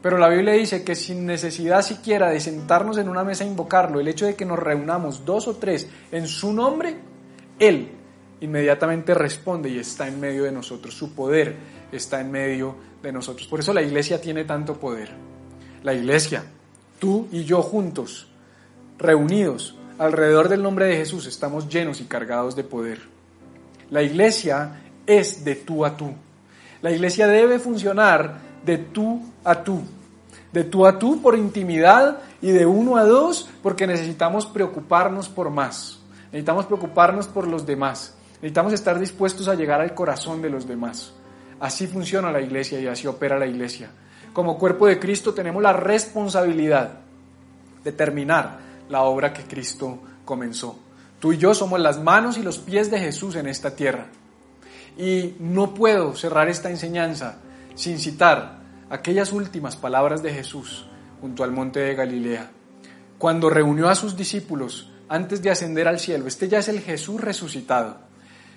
Pero 0.03 0.19
la 0.19 0.29
Biblia 0.29 0.53
dice 0.53 0.85
que 0.85 0.95
sin 0.95 1.27
necesidad 1.27 1.83
siquiera 1.83 2.31
de 2.31 2.41
sentarnos 2.41 2.99
en 2.99 3.09
una 3.09 3.25
mesa 3.25 3.45
a 3.45 3.47
invocarlo, 3.47 4.01
el 4.01 4.09
hecho 4.09 4.27
de 4.27 4.35
que 4.35 4.45
nos 4.45 4.59
reunamos 4.59 5.25
dos 5.25 5.49
o 5.49 5.57
tres 5.57 5.89
en 6.13 6.29
su 6.29 6.53
nombre, 6.53 6.97
Él 7.59 7.91
inmediatamente 8.41 9.15
responde 9.15 9.71
y 9.71 9.79
está 9.79 10.07
en 10.07 10.21
medio 10.21 10.45
de 10.45 10.53
nosotros. 10.53 10.95
Su 10.95 11.15
poder 11.15 11.57
está 11.91 12.21
en 12.21 12.31
medio 12.31 12.77
de 13.03 13.13
nosotros. 13.13 13.49
Por 13.49 13.61
eso 13.61 13.73
la 13.73 13.83
iglesia 13.83 14.21
tiene 14.21 14.45
tanto 14.45 14.79
poder. 14.79 15.36
La 15.87 15.95
iglesia, 15.95 16.43
tú 16.99 17.29
y 17.31 17.45
yo 17.45 17.63
juntos, 17.63 18.27
reunidos 18.99 19.77
alrededor 19.99 20.49
del 20.49 20.61
nombre 20.61 20.87
de 20.87 20.97
Jesús, 20.97 21.27
estamos 21.27 21.69
llenos 21.69 22.01
y 22.01 22.07
cargados 22.07 22.57
de 22.57 22.65
poder. 22.65 23.03
La 23.91 24.03
iglesia 24.03 24.81
es 25.07 25.45
de 25.45 25.55
tú 25.55 25.85
a 25.85 25.97
tú. 25.97 26.13
La 26.83 26.91
iglesia 26.91 27.29
debe 27.29 27.61
funcionar 27.61 28.41
de 28.65 28.79
tú 28.79 29.23
a 29.45 29.63
tú 29.63 29.85
de 30.53 30.65
tú 30.65 30.87
a 30.87 30.99
tú 30.99 31.23
por 31.23 31.37
intimidad 31.37 32.19
y 32.43 32.51
de 32.51 32.67
uno 32.67 32.97
a 32.97 33.05
dos 33.05 33.49
porque 33.63 33.87
necesitamos 33.87 34.47
preocuparnos 34.47 35.29
por 35.29 35.51
más. 35.51 36.01
Necesitamos 36.33 36.67
preocuparnos 36.67 37.29
por 37.29 37.47
los 37.47 37.65
demás. 37.65 38.17
Necesitamos 38.37 38.73
estar 38.73 38.99
dispuestos 38.99 39.47
a 39.47 39.55
llegar 39.55 39.81
al 39.81 39.95
corazón 39.95 40.43
de 40.43 40.51
los 40.51 40.67
demás. 40.67 41.13
Así 41.61 41.87
funciona 41.87 42.33
la 42.33 42.41
iglesia 42.41 42.81
y 42.81 42.89
así 42.89 43.07
opera 43.07 43.39
la 43.39 43.47
iglesia. 43.47 43.91
Como 44.37 44.59
cuerpo 44.59 44.87
de 44.87 44.99
Cristo 44.99 45.33
tenemos 45.33 45.63
la 45.63 45.73
responsabilidad 45.73 46.99
de 47.83 47.91
terminar 47.91 48.59
la 48.91 49.01
obra 49.05 49.33
que 49.33 49.45
Cristo 49.45 49.99
comenzó. 50.27 50.79
Tú 51.19 51.33
y 51.33 51.39
yo 51.39 51.55
somos 51.55 51.81
las 51.81 51.99
manos 51.99 52.37
y 52.37 52.43
los 52.43 52.59
pies 52.59 52.91
de 52.91 52.99
Jesús 52.99 53.35
en 53.37 53.47
esta 53.47 53.75
tierra. 53.75 54.09
Y 54.99 55.37
no 55.39 55.73
puedo 55.73 56.15
cerrar 56.15 56.51
esta 56.51 56.69
enseñanza 56.69 57.39
sin 57.77 57.99
citar 57.99 58.59
aquellas 58.91 59.33
últimas 59.33 59.75
palabras 59.75 60.23
de 60.23 60.35
Jesús 60.35 60.87
junto 61.23 61.43
al 61.43 61.53
monte 61.53 61.81
de 61.81 61.95
Galilea, 61.95 62.51
cuando 63.17 63.49
reunió 63.49 63.89
a 63.89 63.95
sus 63.95 64.19
discípulos 64.19 64.93
antes 65.09 65.41
de 65.41 65.49
ascender 65.49 65.89
al 65.89 65.99
cielo. 65.99 66.27
Este 66.27 66.47
ya 66.47 66.59
es 66.59 66.69
el 66.69 66.81
Jesús 66.81 67.23
resucitado. 67.23 67.97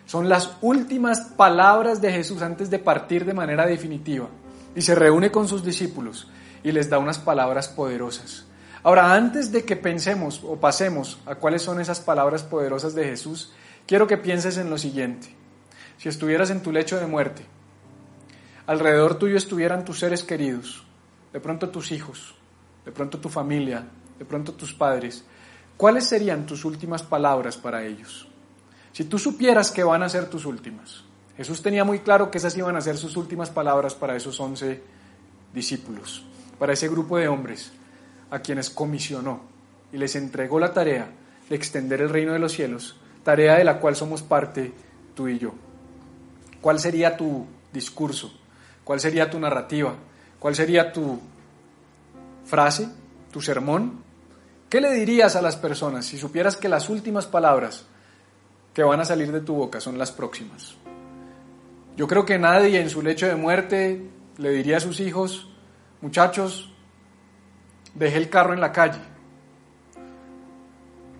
Son 0.05 0.27
las 0.27 0.57
últimas 0.59 1.21
palabras 1.37 2.01
de 2.01 2.11
Jesús 2.11 2.41
antes 2.41 2.69
de 2.69 2.79
partir 2.79 3.23
de 3.23 3.33
manera 3.33 3.65
definitiva. 3.65 4.27
Y 4.75 4.81
se 4.81 4.95
reúne 4.95 5.31
con 5.31 5.47
sus 5.47 5.63
discípulos 5.63 6.27
y 6.63 6.71
les 6.71 6.89
da 6.89 6.99
unas 6.99 7.19
palabras 7.19 7.67
poderosas. 7.67 8.45
Ahora, 8.83 9.13
antes 9.13 9.51
de 9.51 9.65
que 9.65 9.75
pensemos 9.75 10.41
o 10.43 10.57
pasemos 10.57 11.19
a 11.25 11.35
cuáles 11.35 11.61
son 11.61 11.81
esas 11.81 11.99
palabras 11.99 12.43
poderosas 12.43 12.95
de 12.95 13.03
Jesús, 13.03 13.51
quiero 13.85 14.07
que 14.07 14.17
pienses 14.17 14.57
en 14.57 14.69
lo 14.69 14.77
siguiente. 14.77 15.35
Si 15.97 16.07
estuvieras 16.07 16.49
en 16.49 16.61
tu 16.61 16.71
lecho 16.71 16.97
de 16.97 17.05
muerte, 17.05 17.45
alrededor 18.67 19.15
tuyo 19.15 19.35
estuvieran 19.35 19.83
tus 19.83 19.99
seres 19.99 20.23
queridos, 20.23 20.85
de 21.33 21.41
pronto 21.41 21.69
tus 21.69 21.91
hijos, 21.91 22.35
de 22.85 22.91
pronto 22.91 23.19
tu 23.19 23.27
familia, 23.27 23.85
de 24.17 24.25
pronto 24.25 24.53
tus 24.53 24.73
padres, 24.73 25.25
¿cuáles 25.75 26.05
serían 26.05 26.45
tus 26.45 26.63
últimas 26.63 27.03
palabras 27.03 27.57
para 27.57 27.83
ellos? 27.83 28.29
Si 28.93 29.03
tú 29.03 29.19
supieras 29.19 29.71
que 29.71 29.83
van 29.83 30.03
a 30.03 30.09
ser 30.09 30.29
tus 30.29 30.45
últimas. 30.45 31.03
Jesús 31.39 31.61
tenía 31.61 31.85
muy 31.85 31.99
claro 31.99 32.29
que 32.29 32.37
esas 32.37 32.57
iban 32.57 32.75
a 32.75 32.81
ser 32.81 32.97
sus 32.97 33.15
últimas 33.15 33.49
palabras 33.49 33.95
para 33.95 34.13
esos 34.13 34.37
once 34.41 34.83
discípulos, 35.53 36.25
para 36.59 36.73
ese 36.73 36.89
grupo 36.89 37.17
de 37.17 37.29
hombres 37.29 37.71
a 38.29 38.39
quienes 38.39 38.69
comisionó 38.69 39.39
y 39.93 39.97
les 39.97 40.17
entregó 40.17 40.59
la 40.59 40.73
tarea 40.73 41.09
de 41.49 41.55
extender 41.55 42.01
el 42.01 42.09
reino 42.09 42.33
de 42.33 42.39
los 42.39 42.51
cielos, 42.51 42.97
tarea 43.23 43.55
de 43.55 43.63
la 43.63 43.79
cual 43.79 43.95
somos 43.95 44.21
parte 44.21 44.73
tú 45.15 45.29
y 45.29 45.39
yo. 45.39 45.53
¿Cuál 46.59 46.77
sería 46.77 47.15
tu 47.15 47.45
discurso? 47.71 48.33
¿Cuál 48.83 48.99
sería 48.99 49.29
tu 49.29 49.39
narrativa? 49.39 49.95
¿Cuál 50.39 50.55
sería 50.55 50.91
tu 50.91 51.21
frase, 52.43 52.89
tu 53.31 53.41
sermón? 53.41 54.03
¿Qué 54.69 54.81
le 54.81 54.91
dirías 54.91 55.37
a 55.37 55.41
las 55.41 55.55
personas 55.55 56.05
si 56.05 56.17
supieras 56.17 56.57
que 56.57 56.67
las 56.67 56.89
últimas 56.89 57.27
palabras 57.27 57.85
que 58.73 58.83
van 58.83 58.99
a 58.99 59.05
salir 59.05 59.31
de 59.31 59.39
tu 59.39 59.55
boca 59.55 59.79
son 59.79 59.97
las 59.97 60.11
próximas? 60.11 60.75
Yo 61.99 62.07
creo 62.07 62.23
que 62.23 62.39
nadie 62.39 62.79
en 62.79 62.89
su 62.89 63.01
lecho 63.01 63.27
de 63.27 63.35
muerte 63.35 64.09
le 64.37 64.51
diría 64.51 64.77
a 64.77 64.79
sus 64.79 65.01
hijos, 65.01 65.49
muchachos, 65.99 66.73
dejé 67.93 68.15
el 68.15 68.29
carro 68.29 68.53
en 68.53 68.61
la 68.61 68.71
calle. 68.71 69.01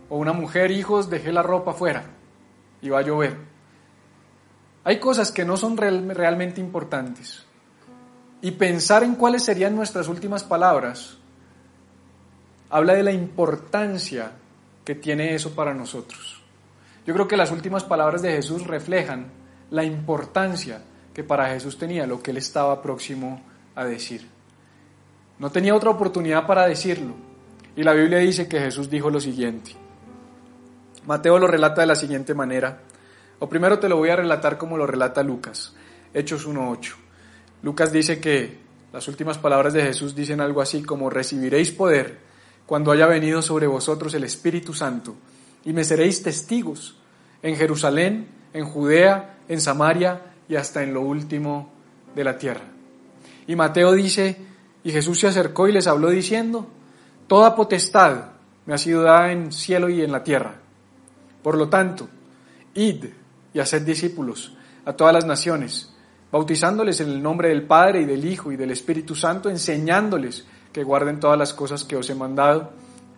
O 0.07 0.15
una 0.15 0.31
mujer, 0.31 0.71
hijos, 0.71 1.09
dejé 1.09 1.33
la 1.33 1.43
ropa 1.43 1.71
afuera 1.71 2.05
y 2.81 2.87
va 2.87 2.99
a 2.99 3.01
llover. 3.01 3.35
Hay 4.85 4.99
cosas 5.01 5.33
que 5.33 5.43
no 5.43 5.57
son 5.57 5.75
realmente 5.75 6.61
importantes 6.61 7.45
y 8.41 8.51
pensar 8.51 9.03
en 9.03 9.15
cuáles 9.15 9.43
serían 9.43 9.75
nuestras 9.75 10.07
últimas 10.07 10.45
palabras, 10.45 11.17
habla 12.69 12.93
de 12.93 13.03
la 13.03 13.11
importancia 13.11 14.31
que 14.85 14.95
tiene 14.95 15.35
eso 15.35 15.53
para 15.53 15.73
nosotros. 15.73 16.41
Yo 17.05 17.13
creo 17.13 17.27
que 17.27 17.35
las 17.35 17.51
últimas 17.51 17.83
palabras 17.83 18.21
de 18.21 18.31
Jesús 18.31 18.65
reflejan 18.65 19.38
la 19.71 19.84
importancia 19.84 20.82
que 21.13 21.23
para 21.23 21.49
Jesús 21.49 21.77
tenía 21.77 22.08
lo 22.08 22.21
que 22.21 22.32
él 22.32 22.38
estaba 22.38 22.82
próximo 22.82 23.41
a 23.75 23.86
decir. 23.86 24.27
No 25.38 25.51
tenía 25.51 25.75
otra 25.75 25.89
oportunidad 25.89 26.45
para 26.45 26.67
decirlo. 26.67 27.13
Y 27.75 27.84
la 27.84 27.93
Biblia 27.93 28.19
dice 28.19 28.47
que 28.47 28.60
Jesús 28.60 28.89
dijo 28.89 29.10
lo 29.10 29.19
siguiente. 29.19 29.71
Mateo 31.05 31.39
lo 31.39 31.47
relata 31.47 31.82
de 31.82 31.88
la 31.88 31.95
siguiente 31.95 32.34
manera. 32.34 32.82
O 33.39 33.47
primero 33.47 33.79
te 33.79 33.88
lo 33.88 33.97
voy 33.97 34.10
a 34.10 34.17
relatar 34.17 34.58
como 34.58 34.77
lo 34.77 34.86
relata 34.86 35.23
Lucas, 35.23 35.73
Hechos 36.13 36.47
1.8. 36.47 36.95
Lucas 37.63 37.91
dice 37.91 38.19
que 38.19 38.60
las 38.91 39.08
últimas 39.08 39.38
palabras 39.38 39.73
de 39.73 39.84
Jesús 39.84 40.15
dicen 40.15 40.41
algo 40.41 40.62
así 40.62 40.84
como 40.84 41.10
recibiréis 41.10 41.71
poder 41.71 42.17
cuando 42.65 42.91
haya 42.91 43.08
venido 43.08 43.41
sobre 43.41 43.67
vosotros 43.67 44.13
el 44.13 44.23
Espíritu 44.23 44.73
Santo 44.73 45.15
y 45.63 45.73
me 45.73 45.84
seréis 45.84 46.21
testigos 46.21 46.97
en 47.41 47.55
Jerusalén, 47.55 48.27
en 48.53 48.65
Judea, 48.65 49.38
en 49.49 49.59
Samaria 49.59 50.21
y 50.47 50.55
hasta 50.55 50.81
en 50.81 50.93
lo 50.93 51.01
último 51.01 51.69
de 52.15 52.23
la 52.23 52.38
tierra. 52.38 52.63
Y 53.47 53.57
Mateo 53.57 53.91
dice, 53.91 54.38
y 54.83 54.91
Jesús 54.91 55.19
se 55.19 55.27
acercó 55.27 55.67
y 55.67 55.73
les 55.73 55.88
habló 55.88 56.09
diciendo, 56.09 56.67
Toda 57.27 57.55
potestad 57.55 58.29
me 58.65 58.73
ha 58.73 58.77
sido 58.77 59.03
dada 59.03 59.31
en 59.31 59.51
cielo 59.51 59.89
y 59.89 60.01
en 60.01 60.12
la 60.12 60.23
tierra. 60.23 60.55
Por 61.43 61.57
lo 61.57 61.67
tanto, 61.67 62.07
id 62.73 63.05
y 63.53 63.59
haced 63.59 63.81
discípulos 63.81 64.55
a 64.85 64.93
todas 64.93 65.13
las 65.13 65.25
naciones 65.25 65.93
bautizándoles 66.31 67.01
en 67.01 67.09
el 67.09 67.21
nombre 67.21 67.49
del 67.49 67.63
Padre 67.63 68.01
y 68.01 68.05
del 68.05 68.25
Hijo 68.25 68.51
y 68.51 68.55
del 68.55 68.71
Espíritu 68.71 69.15
Santo, 69.15 69.49
enseñándoles 69.49 70.45
que 70.71 70.83
guarden 70.83 71.19
todas 71.19 71.38
las 71.38 71.53
cosas 71.53 71.83
que 71.83 71.95
os 71.95 72.09
he 72.09 72.15
mandado. 72.15 72.71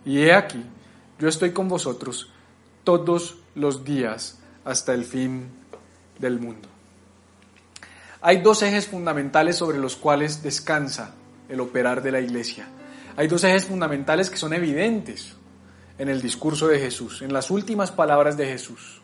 Y 0.04 0.20
he 0.20 0.34
aquí, 0.34 0.62
yo 1.18 1.28
estoy 1.28 1.52
con 1.52 1.68
vosotros 1.68 2.30
todos 2.84 3.38
los 3.54 3.84
días 3.84 4.40
hasta 4.64 4.94
el 4.94 5.04
fin 5.04 5.48
del 6.22 6.40
mundo. 6.40 6.68
Hay 8.22 8.40
dos 8.40 8.62
ejes 8.62 8.86
fundamentales 8.86 9.56
sobre 9.56 9.78
los 9.78 9.96
cuales 9.96 10.42
descansa 10.42 11.14
el 11.48 11.60
operar 11.60 12.02
de 12.02 12.12
la 12.12 12.20
iglesia. 12.20 12.68
Hay 13.16 13.28
dos 13.28 13.44
ejes 13.44 13.66
fundamentales 13.66 14.30
que 14.30 14.38
son 14.38 14.54
evidentes 14.54 15.34
en 15.98 16.08
el 16.08 16.22
discurso 16.22 16.68
de 16.68 16.78
Jesús, 16.78 17.20
en 17.20 17.32
las 17.32 17.50
últimas 17.50 17.90
palabras 17.90 18.36
de 18.36 18.46
Jesús. 18.46 19.02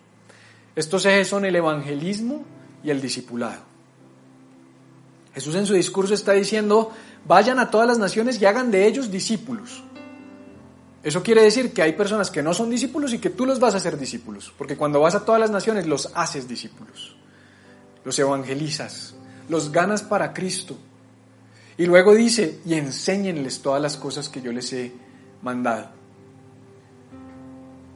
Estos 0.75 1.05
ejes 1.05 1.29
son 1.29 1.45
el 1.45 1.57
evangelismo 1.57 2.45
y 2.83 2.91
el 2.91 3.03
discipulado. 3.03 3.63
Jesús 5.35 5.55
en 5.57 5.67
su 5.67 5.75
discurso 5.75 6.15
está 6.15 6.33
diciendo, 6.33 6.93
vayan 7.27 7.59
a 7.59 7.71
todas 7.71 7.87
las 7.87 7.99
naciones 7.99 8.41
y 8.41 8.47
hagan 8.47 8.71
de 8.71 8.87
ellos 8.87 9.11
discípulos. 9.11 9.83
Eso 11.03 11.23
quiere 11.23 11.43
decir 11.43 11.73
que 11.73 11.83
hay 11.83 11.93
personas 11.93 12.31
que 12.31 12.43
no 12.43 12.53
son 12.53 12.71
discípulos 12.71 13.13
y 13.13 13.19
que 13.19 13.31
tú 13.31 13.47
los 13.47 13.61
vas 13.61 13.75
a 13.75 13.77
hacer 13.77 13.97
discípulos, 13.97 14.53
porque 14.59 14.77
cuando 14.77 15.01
vas 15.01 15.15
a 15.15 15.25
todas 15.25 15.41
las 15.41 15.51
naciones 15.51 15.87
los 15.87 16.11
haces 16.15 16.49
discípulos, 16.49 17.17
los 18.05 18.19
evangelizas, 18.19 19.15
los 19.49 19.71
ganas 19.71 20.03
para 20.03 20.33
Cristo. 20.33 20.77
Y 21.77 21.87
luego 21.87 22.15
dice, 22.15 22.61
y 22.65 22.75
enséñenles 22.75 23.63
todas 23.63 23.81
las 23.81 23.97
cosas 23.97 24.29
que 24.29 24.43
yo 24.43 24.51
les 24.51 24.73
he 24.73 24.93
mandado. 25.43 25.91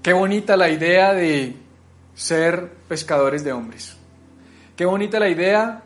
Qué 0.00 0.12
bonita 0.12 0.56
la 0.56 0.70
idea 0.70 1.12
de 1.12 1.56
ser 2.14 2.70
pescadores 2.88 3.42
de 3.42 3.52
hombres. 3.52 3.96
Qué 4.76 4.84
bonita 4.84 5.18
la 5.18 5.28
idea 5.28 5.82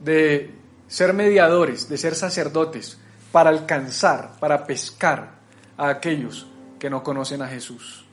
de 0.00 0.50
ser 0.88 1.12
mediadores, 1.12 1.88
de 1.88 1.96
ser 1.96 2.16
sacerdotes, 2.16 2.98
para 3.30 3.50
alcanzar, 3.50 4.32
para 4.40 4.66
pescar 4.66 5.36
a 5.76 5.88
aquellos 5.88 6.48
que 6.86 6.90
no 6.90 7.02
conocen 7.02 7.42
a 7.42 7.48
Jesús. 7.48 8.04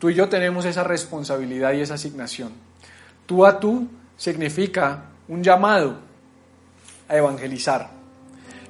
Tú 0.00 0.10
y 0.10 0.14
yo 0.14 0.28
tenemos 0.28 0.64
esa 0.64 0.82
responsabilidad 0.82 1.72
y 1.72 1.82
esa 1.82 1.94
asignación. 1.94 2.50
Tú 3.26 3.46
a 3.46 3.60
tú 3.60 3.86
significa 4.16 5.04
un 5.28 5.44
llamado 5.44 6.00
a 7.08 7.16
evangelizar, 7.16 7.92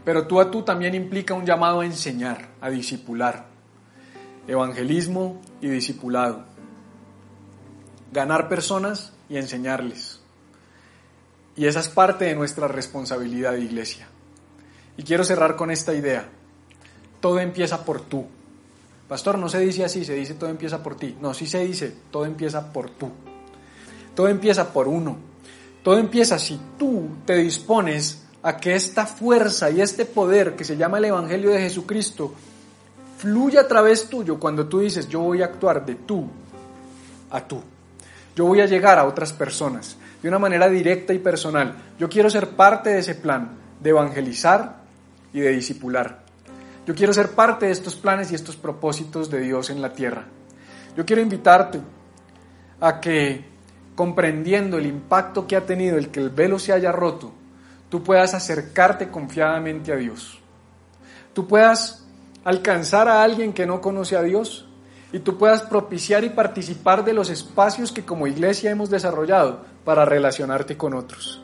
pero 0.05 0.26
tú 0.26 0.39
a 0.39 0.51
tú 0.51 0.64
también 0.64 0.95
implica 0.95 1.33
un 1.33 1.47
llamado 1.47 1.80
a 1.80 1.87
enseñar, 1.87 2.51
a 2.61 2.68
discipular. 2.68 3.47
Evangelismo 4.47 5.41
y 5.62 5.68
discipulado. 5.68 6.45
Ganar 8.12 8.51
personas 8.51 9.14
y 9.30 9.39
enseñarles. 9.39 10.20
Y 11.57 11.64
esa 11.64 11.80
es 11.80 11.89
parte 11.89 12.26
de 12.26 12.35
nuestra 12.35 12.68
responsabilidad 12.68 13.53
de 13.53 13.61
iglesia. 13.61 14.09
Y 14.99 15.05
quiero 15.05 15.24
cerrar 15.24 15.57
con 15.57 15.70
esta 15.70 15.95
idea. 15.95 16.28
Todo 17.22 17.41
empieza 17.41 17.87
por 17.87 18.03
tú. 18.03 18.28
Pastor, 19.09 19.38
no 19.38 19.48
se 19.48 19.59
dice 19.61 19.84
así, 19.84 20.05
se 20.05 20.14
dice 20.14 20.34
todo 20.34 20.50
empieza 20.50 20.82
por 20.82 20.96
ti. 20.96 21.16
No, 21.20 21.34
sí 21.34 21.46
se 21.46 21.64
dice 21.64 21.92
todo 22.11 22.24
empieza 22.24 22.72
por 22.72 22.90
tú. 22.90 23.11
Todo 24.14 24.28
empieza 24.28 24.72
por 24.72 24.88
uno. 24.88 25.16
Todo 25.82 25.98
empieza 25.98 26.38
si 26.38 26.61
tú 26.78 27.09
te 27.26 27.36
dispones 27.36 28.22
a 28.42 28.57
que 28.57 28.74
esta 28.74 29.07
fuerza 29.07 29.70
y 29.70 29.80
este 29.80 30.05
poder 30.05 30.57
que 30.57 30.64
se 30.64 30.76
llama 30.76 30.98
el 30.98 31.07
Evangelio 31.07 31.50
de 31.50 31.61
Jesucristo 31.61 32.34
fluya 33.18 33.62
a 33.62 33.68
través 33.68 34.09
tuyo 34.09 34.38
cuando 34.40 34.66
tú 34.66 34.80
dices 34.80 35.09
yo 35.09 35.20
voy 35.20 35.42
a 35.42 35.46
actuar 35.46 35.84
de 35.86 35.94
tú 35.94 36.28
a 37.30 37.46
tú. 37.46 37.62
Yo 38.34 38.46
voy 38.46 38.61
a 38.61 38.66
llegar 38.66 38.98
a 38.98 39.07
otras 39.07 39.32
personas 39.32 39.96
de 40.22 40.28
una 40.28 40.38
manera 40.38 40.68
directa 40.68 41.12
y 41.12 41.18
personal. 41.18 41.74
Yo 41.98 42.09
quiero 42.09 42.30
ser 42.30 42.50
parte 42.50 42.90
de 42.90 43.00
ese 43.00 43.14
plan 43.14 43.59
de 43.80 43.90
evangelizar 43.90 44.76
y 45.32 45.40
de 45.40 45.50
discipular. 45.50 46.22
Yo 46.85 46.95
quiero 46.95 47.12
ser 47.12 47.30
parte 47.30 47.66
de 47.66 47.72
estos 47.72 47.95
planes 47.95 48.33
y 48.33 48.35
estos 48.35 48.57
propósitos 48.57 49.30
de 49.30 49.41
Dios 49.41 49.70
en 49.70 49.80
la 49.80 49.93
tierra. 49.93 50.24
Yo 50.97 51.07
quiero 51.07 51.22
invitarte 51.22 51.80
a 52.80 53.01
que, 53.01 53.45
comprendiendo 53.95 54.78
el 54.78 54.87
impacto 54.87 55.47
que 55.47 55.55
ha 55.55 55.64
tenido 55.64 55.97
el 55.97 56.11
que 56.11 56.20
el 56.20 56.30
velo 56.30 56.59
se 56.59 56.72
haya 56.72 56.91
roto, 56.91 57.33
tú 57.89 58.03
puedas 58.03 58.35
acercarte 58.35 59.09
confiadamente 59.09 59.93
a 59.93 59.97
Dios. 59.97 60.41
Tú 61.33 61.47
puedas 61.47 62.05
alcanzar 62.45 63.09
a 63.09 63.22
alguien 63.22 63.53
que 63.53 63.64
no 63.64 63.80
conoce 63.80 64.16
a 64.16 64.22
Dios 64.22 64.66
y 65.12 65.20
tú 65.20 65.39
puedas 65.39 65.62
propiciar 65.62 66.24
y 66.24 66.30
participar 66.30 67.05
de 67.05 67.12
los 67.12 67.30
espacios 67.30 67.93
que 67.93 68.05
como 68.05 68.26
iglesia 68.26 68.72
hemos 68.72 68.91
desarrollado 68.91 69.64
para 69.85 70.05
relacionarte 70.05 70.76
con 70.76 70.95
otros. 70.95 71.41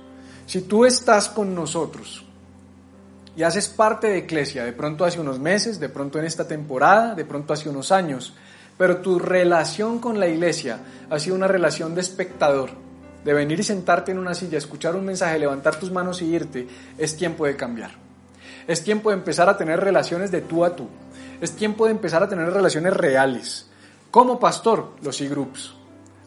Si 0.47 0.63
tú 0.63 0.85
estás 0.85 1.29
con 1.29 1.55
nosotros 1.55 2.28
y 3.39 3.45
haces 3.45 3.69
parte 3.69 4.09
de 4.09 4.19
iglesia, 4.19 4.65
de 4.65 4.73
pronto 4.73 5.05
hace 5.05 5.21
unos 5.21 5.39
meses, 5.39 5.79
de 5.79 5.89
pronto 5.89 6.19
en 6.19 6.25
esta 6.25 6.49
temporada, 6.49 7.15
de 7.15 7.25
pronto 7.25 7.53
hace 7.53 7.69
unos 7.69 7.93
años, 7.93 8.35
pero 8.77 8.97
tu 8.97 9.21
relación 9.21 10.01
con 10.01 10.19
la 10.19 10.27
iglesia 10.27 10.81
ha 11.09 11.21
sido 11.21 11.37
una 11.37 11.47
relación 11.47 11.95
de 11.95 12.01
espectador, 12.01 12.71
de 13.25 13.33
venir 13.33 13.61
y 13.61 13.63
sentarte 13.63 14.11
en 14.11 14.19
una 14.19 14.35
silla, 14.35 14.59
escuchar 14.59 14.97
un 14.97 15.05
mensaje, 15.05 15.39
levantar 15.39 15.77
tus 15.77 15.93
manos 15.93 16.21
y 16.21 16.35
irte, 16.35 16.67
es 16.99 17.17
tiempo 17.17 17.47
de 17.47 17.55
cambiar. 17.55 17.93
Es 18.67 18.83
tiempo 18.83 19.11
de 19.11 19.19
empezar 19.19 19.49
a 19.49 19.57
tener 19.57 19.79
relaciones 19.79 20.33
de 20.33 20.41
tú 20.41 20.65
a 20.65 20.75
tú. 20.75 20.89
Es 21.41 21.53
tiempo 21.53 21.85
de 21.85 21.93
empezar 21.93 22.25
a 22.25 22.29
tener 22.29 22.53
relaciones 22.53 22.93
reales. 22.93 23.69
Como 24.11 24.41
pastor, 24.41 24.97
los 25.01 25.21
e-groups. 25.21 25.75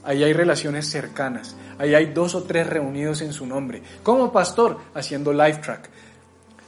Ahí 0.03 0.24
hay 0.24 0.32
relaciones 0.32 0.89
cercanas. 0.89 1.57
Ahí 1.78 1.93
hay 1.93 2.05
dos 2.05 2.36
o 2.36 2.43
tres 2.43 2.68
reunidos 2.68 3.22
en 3.22 3.34
su 3.34 3.45
nombre. 3.45 3.84
Como 4.01 4.32
pastor, 4.32 4.78
haciendo 4.95 5.34
live 5.34 5.57
track. 5.57 5.89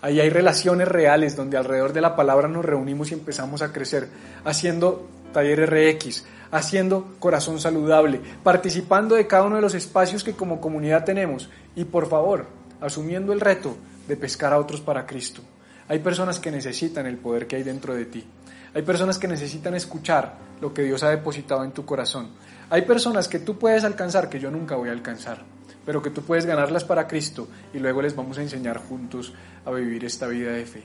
Ahí 0.03 0.19
hay 0.19 0.29
relaciones 0.29 0.89
reales 0.89 1.37
donde 1.37 1.55
alrededor 1.55 1.93
de 1.93 2.01
la 2.01 2.17
palabra 2.17 2.49
nos 2.49 2.65
reunimos 2.65 3.09
y 3.09 3.13
empezamos 3.13 3.61
a 3.61 3.71
crecer. 3.71 4.09
Haciendo 4.43 5.07
taller 5.31 5.65
RX, 5.65 6.25
haciendo 6.51 7.15
corazón 7.19 7.57
saludable, 7.57 8.19
participando 8.43 9.15
de 9.15 9.27
cada 9.27 9.43
uno 9.43 9.55
de 9.55 9.61
los 9.61 9.75
espacios 9.75 10.21
que 10.21 10.33
como 10.33 10.59
comunidad 10.59 11.05
tenemos. 11.05 11.49
Y 11.73 11.85
por 11.85 12.09
favor, 12.09 12.47
asumiendo 12.81 13.31
el 13.31 13.39
reto 13.39 13.77
de 14.05 14.17
pescar 14.17 14.51
a 14.51 14.59
otros 14.59 14.81
para 14.81 15.05
Cristo. 15.05 15.41
Hay 15.87 15.99
personas 15.99 16.37
que 16.37 16.51
necesitan 16.51 17.05
el 17.05 17.15
poder 17.15 17.47
que 17.47 17.55
hay 17.55 17.63
dentro 17.63 17.95
de 17.95 18.03
ti. 18.03 18.25
Hay 18.73 18.81
personas 18.81 19.17
que 19.17 19.29
necesitan 19.29 19.73
escuchar 19.73 20.33
lo 20.59 20.73
que 20.73 20.81
Dios 20.81 21.01
ha 21.03 21.11
depositado 21.11 21.63
en 21.63 21.71
tu 21.71 21.85
corazón. 21.85 22.31
Hay 22.69 22.81
personas 22.81 23.29
que 23.29 23.39
tú 23.39 23.57
puedes 23.57 23.85
alcanzar 23.85 24.27
que 24.27 24.41
yo 24.41 24.51
nunca 24.51 24.75
voy 24.75 24.89
a 24.89 24.91
alcanzar, 24.91 25.45
pero 25.85 26.01
que 26.01 26.09
tú 26.09 26.21
puedes 26.21 26.45
ganarlas 26.45 26.83
para 26.83 27.07
Cristo 27.07 27.47
y 27.73 27.79
luego 27.79 28.01
les 28.01 28.15
vamos 28.15 28.37
a 28.37 28.41
enseñar 28.41 28.77
juntos 28.77 29.33
a 29.65 29.71
vivir 29.71 30.05
esta 30.05 30.27
vida 30.27 30.51
de 30.51 30.65
fe. 30.65 30.83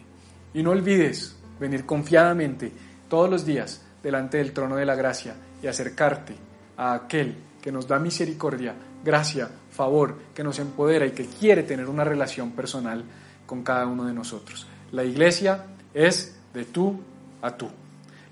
Y 0.54 0.62
no 0.62 0.70
olvides 0.70 1.36
venir 1.60 1.84
confiadamente 1.86 2.72
todos 3.08 3.30
los 3.30 3.44
días 3.44 3.82
delante 4.02 4.38
del 4.38 4.52
trono 4.52 4.76
de 4.76 4.86
la 4.86 4.94
gracia 4.94 5.34
y 5.62 5.66
acercarte 5.66 6.34
a 6.76 6.94
aquel 6.94 7.34
que 7.60 7.72
nos 7.72 7.86
da 7.86 7.98
misericordia, 7.98 8.74
gracia, 9.04 9.48
favor, 9.70 10.16
que 10.34 10.44
nos 10.44 10.58
empodera 10.58 11.06
y 11.06 11.10
que 11.10 11.26
quiere 11.26 11.62
tener 11.62 11.88
una 11.88 12.04
relación 12.04 12.52
personal 12.52 13.04
con 13.46 13.62
cada 13.62 13.86
uno 13.86 14.04
de 14.04 14.12
nosotros. 14.12 14.66
La 14.92 15.04
iglesia 15.04 15.64
es 15.94 16.36
de 16.54 16.64
tú 16.64 17.00
a 17.42 17.56
tú. 17.56 17.68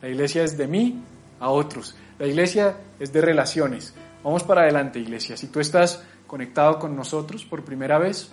La 0.01 0.09
iglesia 0.09 0.45
es 0.45 0.57
de 0.57 0.67
mí 0.67 1.03
a 1.41 1.51
otros. 1.51 1.97
La 2.19 2.27
iglesia 2.27 2.77
es 2.99 3.13
de 3.13 3.21
relaciones. 3.21 3.95
Vamos 4.23 4.43
para 4.43 4.63
adelante, 4.63 4.99
iglesia. 4.99 5.37
Si 5.37 5.49
tú 5.49 5.61
estás 5.61 6.03
conectado 6.27 6.79
con 6.79 6.97
nosotros 6.97 7.45
por 7.45 7.65
primera 7.65 7.99
vez, 7.99 8.31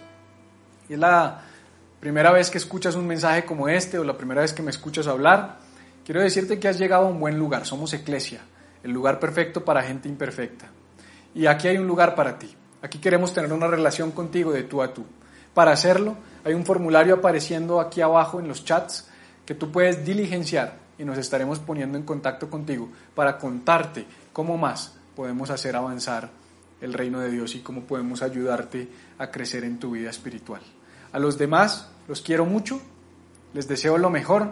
y 0.90 0.94
es 0.94 1.00
la 1.00 1.42
primera 2.00 2.32
vez 2.32 2.50
que 2.50 2.58
escuchas 2.58 2.96
un 2.96 3.08
mensaje 3.08 3.46
como 3.46 3.70
este 3.70 3.98
o 3.98 4.04
la 4.04 4.18
primera 4.18 4.42
vez 4.42 4.54
que 4.54 4.62
me 4.62 4.72
escuchas 4.72 5.08
hablar, 5.08 5.60
quiero 6.06 6.22
decirte 6.22 6.60
que 6.60 6.68
has 6.68 6.78
llegado 6.78 7.06
a 7.06 7.10
un 7.10 7.20
buen 7.20 7.40
lugar. 7.40 7.66
Somos 7.66 7.94
iglesia, 7.94 8.42
el 8.84 8.92
lugar 8.92 9.20
perfecto 9.20 9.64
para 9.64 9.84
gente 9.84 10.10
imperfecta. 10.10 10.68
Y 11.34 11.46
aquí 11.46 11.68
hay 11.68 11.78
un 11.78 11.88
lugar 11.88 12.14
para 12.16 12.38
ti. 12.38 12.54
Aquí 12.82 13.00
queremos 13.00 13.34
tener 13.34 13.54
una 13.54 13.68
relación 13.68 14.12
contigo 14.12 14.52
de 14.52 14.64
tú 14.64 14.82
a 14.82 14.94
tú. 14.94 15.06
Para 15.54 15.72
hacerlo, 15.72 16.18
hay 16.44 16.54
un 16.54 16.66
formulario 16.66 17.16
apareciendo 17.16 17.80
aquí 17.80 18.02
abajo 18.02 18.40
en 18.40 18.48
los 18.48 18.66
chats 18.66 19.08
que 19.46 19.56
tú 19.56 19.72
puedes 19.72 20.06
diligenciar 20.06 20.76
y 20.98 21.06
nos 21.06 21.18
estaremos 21.18 21.60
poniendo 21.60 21.98
en 21.98 22.04
contacto 22.04 22.50
contigo 22.50 22.90
para 23.16 23.38
contarte 23.38 24.06
cómo 24.32 24.58
más 24.58 24.96
podemos 25.16 25.50
hacer 25.50 25.76
avanzar 25.76 26.30
el 26.84 26.94
reino 26.94 27.22
de 27.22 27.32
Dios 27.32 27.56
y 27.56 27.60
cómo 27.60 27.84
podemos 27.84 28.22
ayudarte 28.22 28.90
a 29.18 29.32
crecer 29.32 29.64
en 29.64 29.80
tu 29.80 29.92
vida 29.92 30.10
espiritual. 30.10 30.62
A 31.14 31.20
los 31.20 31.38
demás 31.38 31.90
los 32.10 32.22
quiero 32.22 32.46
mucho, 32.46 32.82
les 33.54 33.68
deseo 33.68 33.98
lo 33.98 34.10
mejor, 34.10 34.52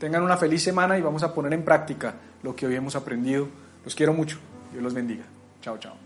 tengan 0.00 0.22
una 0.22 0.36
feliz 0.36 0.62
semana 0.62 0.98
y 0.98 1.02
vamos 1.02 1.22
a 1.22 1.32
poner 1.32 1.52
en 1.52 1.64
práctica 1.64 2.14
lo 2.42 2.56
que 2.56 2.66
hoy 2.66 2.74
hemos 2.74 2.96
aprendido. 2.96 3.48
Los 3.84 3.94
quiero 3.94 4.12
mucho, 4.12 4.38
Dios 4.72 4.82
los 4.82 4.92
bendiga. 4.92 5.24
Chao, 5.62 5.78
chao. 5.78 5.96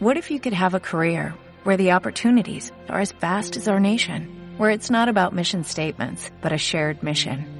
What 0.00 0.16
if 0.16 0.30
you 0.30 0.40
could 0.40 0.54
have 0.54 0.72
a 0.72 0.80
career 0.80 1.34
where 1.64 1.76
the 1.76 1.92
opportunities 1.92 2.72
are 2.88 3.00
as 3.00 3.12
vast 3.12 3.58
as 3.58 3.68
our 3.68 3.78
nation, 3.78 4.54
where 4.56 4.70
it's 4.70 4.90
not 4.90 5.10
about 5.10 5.34
mission 5.34 5.62
statements, 5.62 6.30
but 6.40 6.52
a 6.52 6.58
shared 6.58 7.02
mission? 7.02 7.59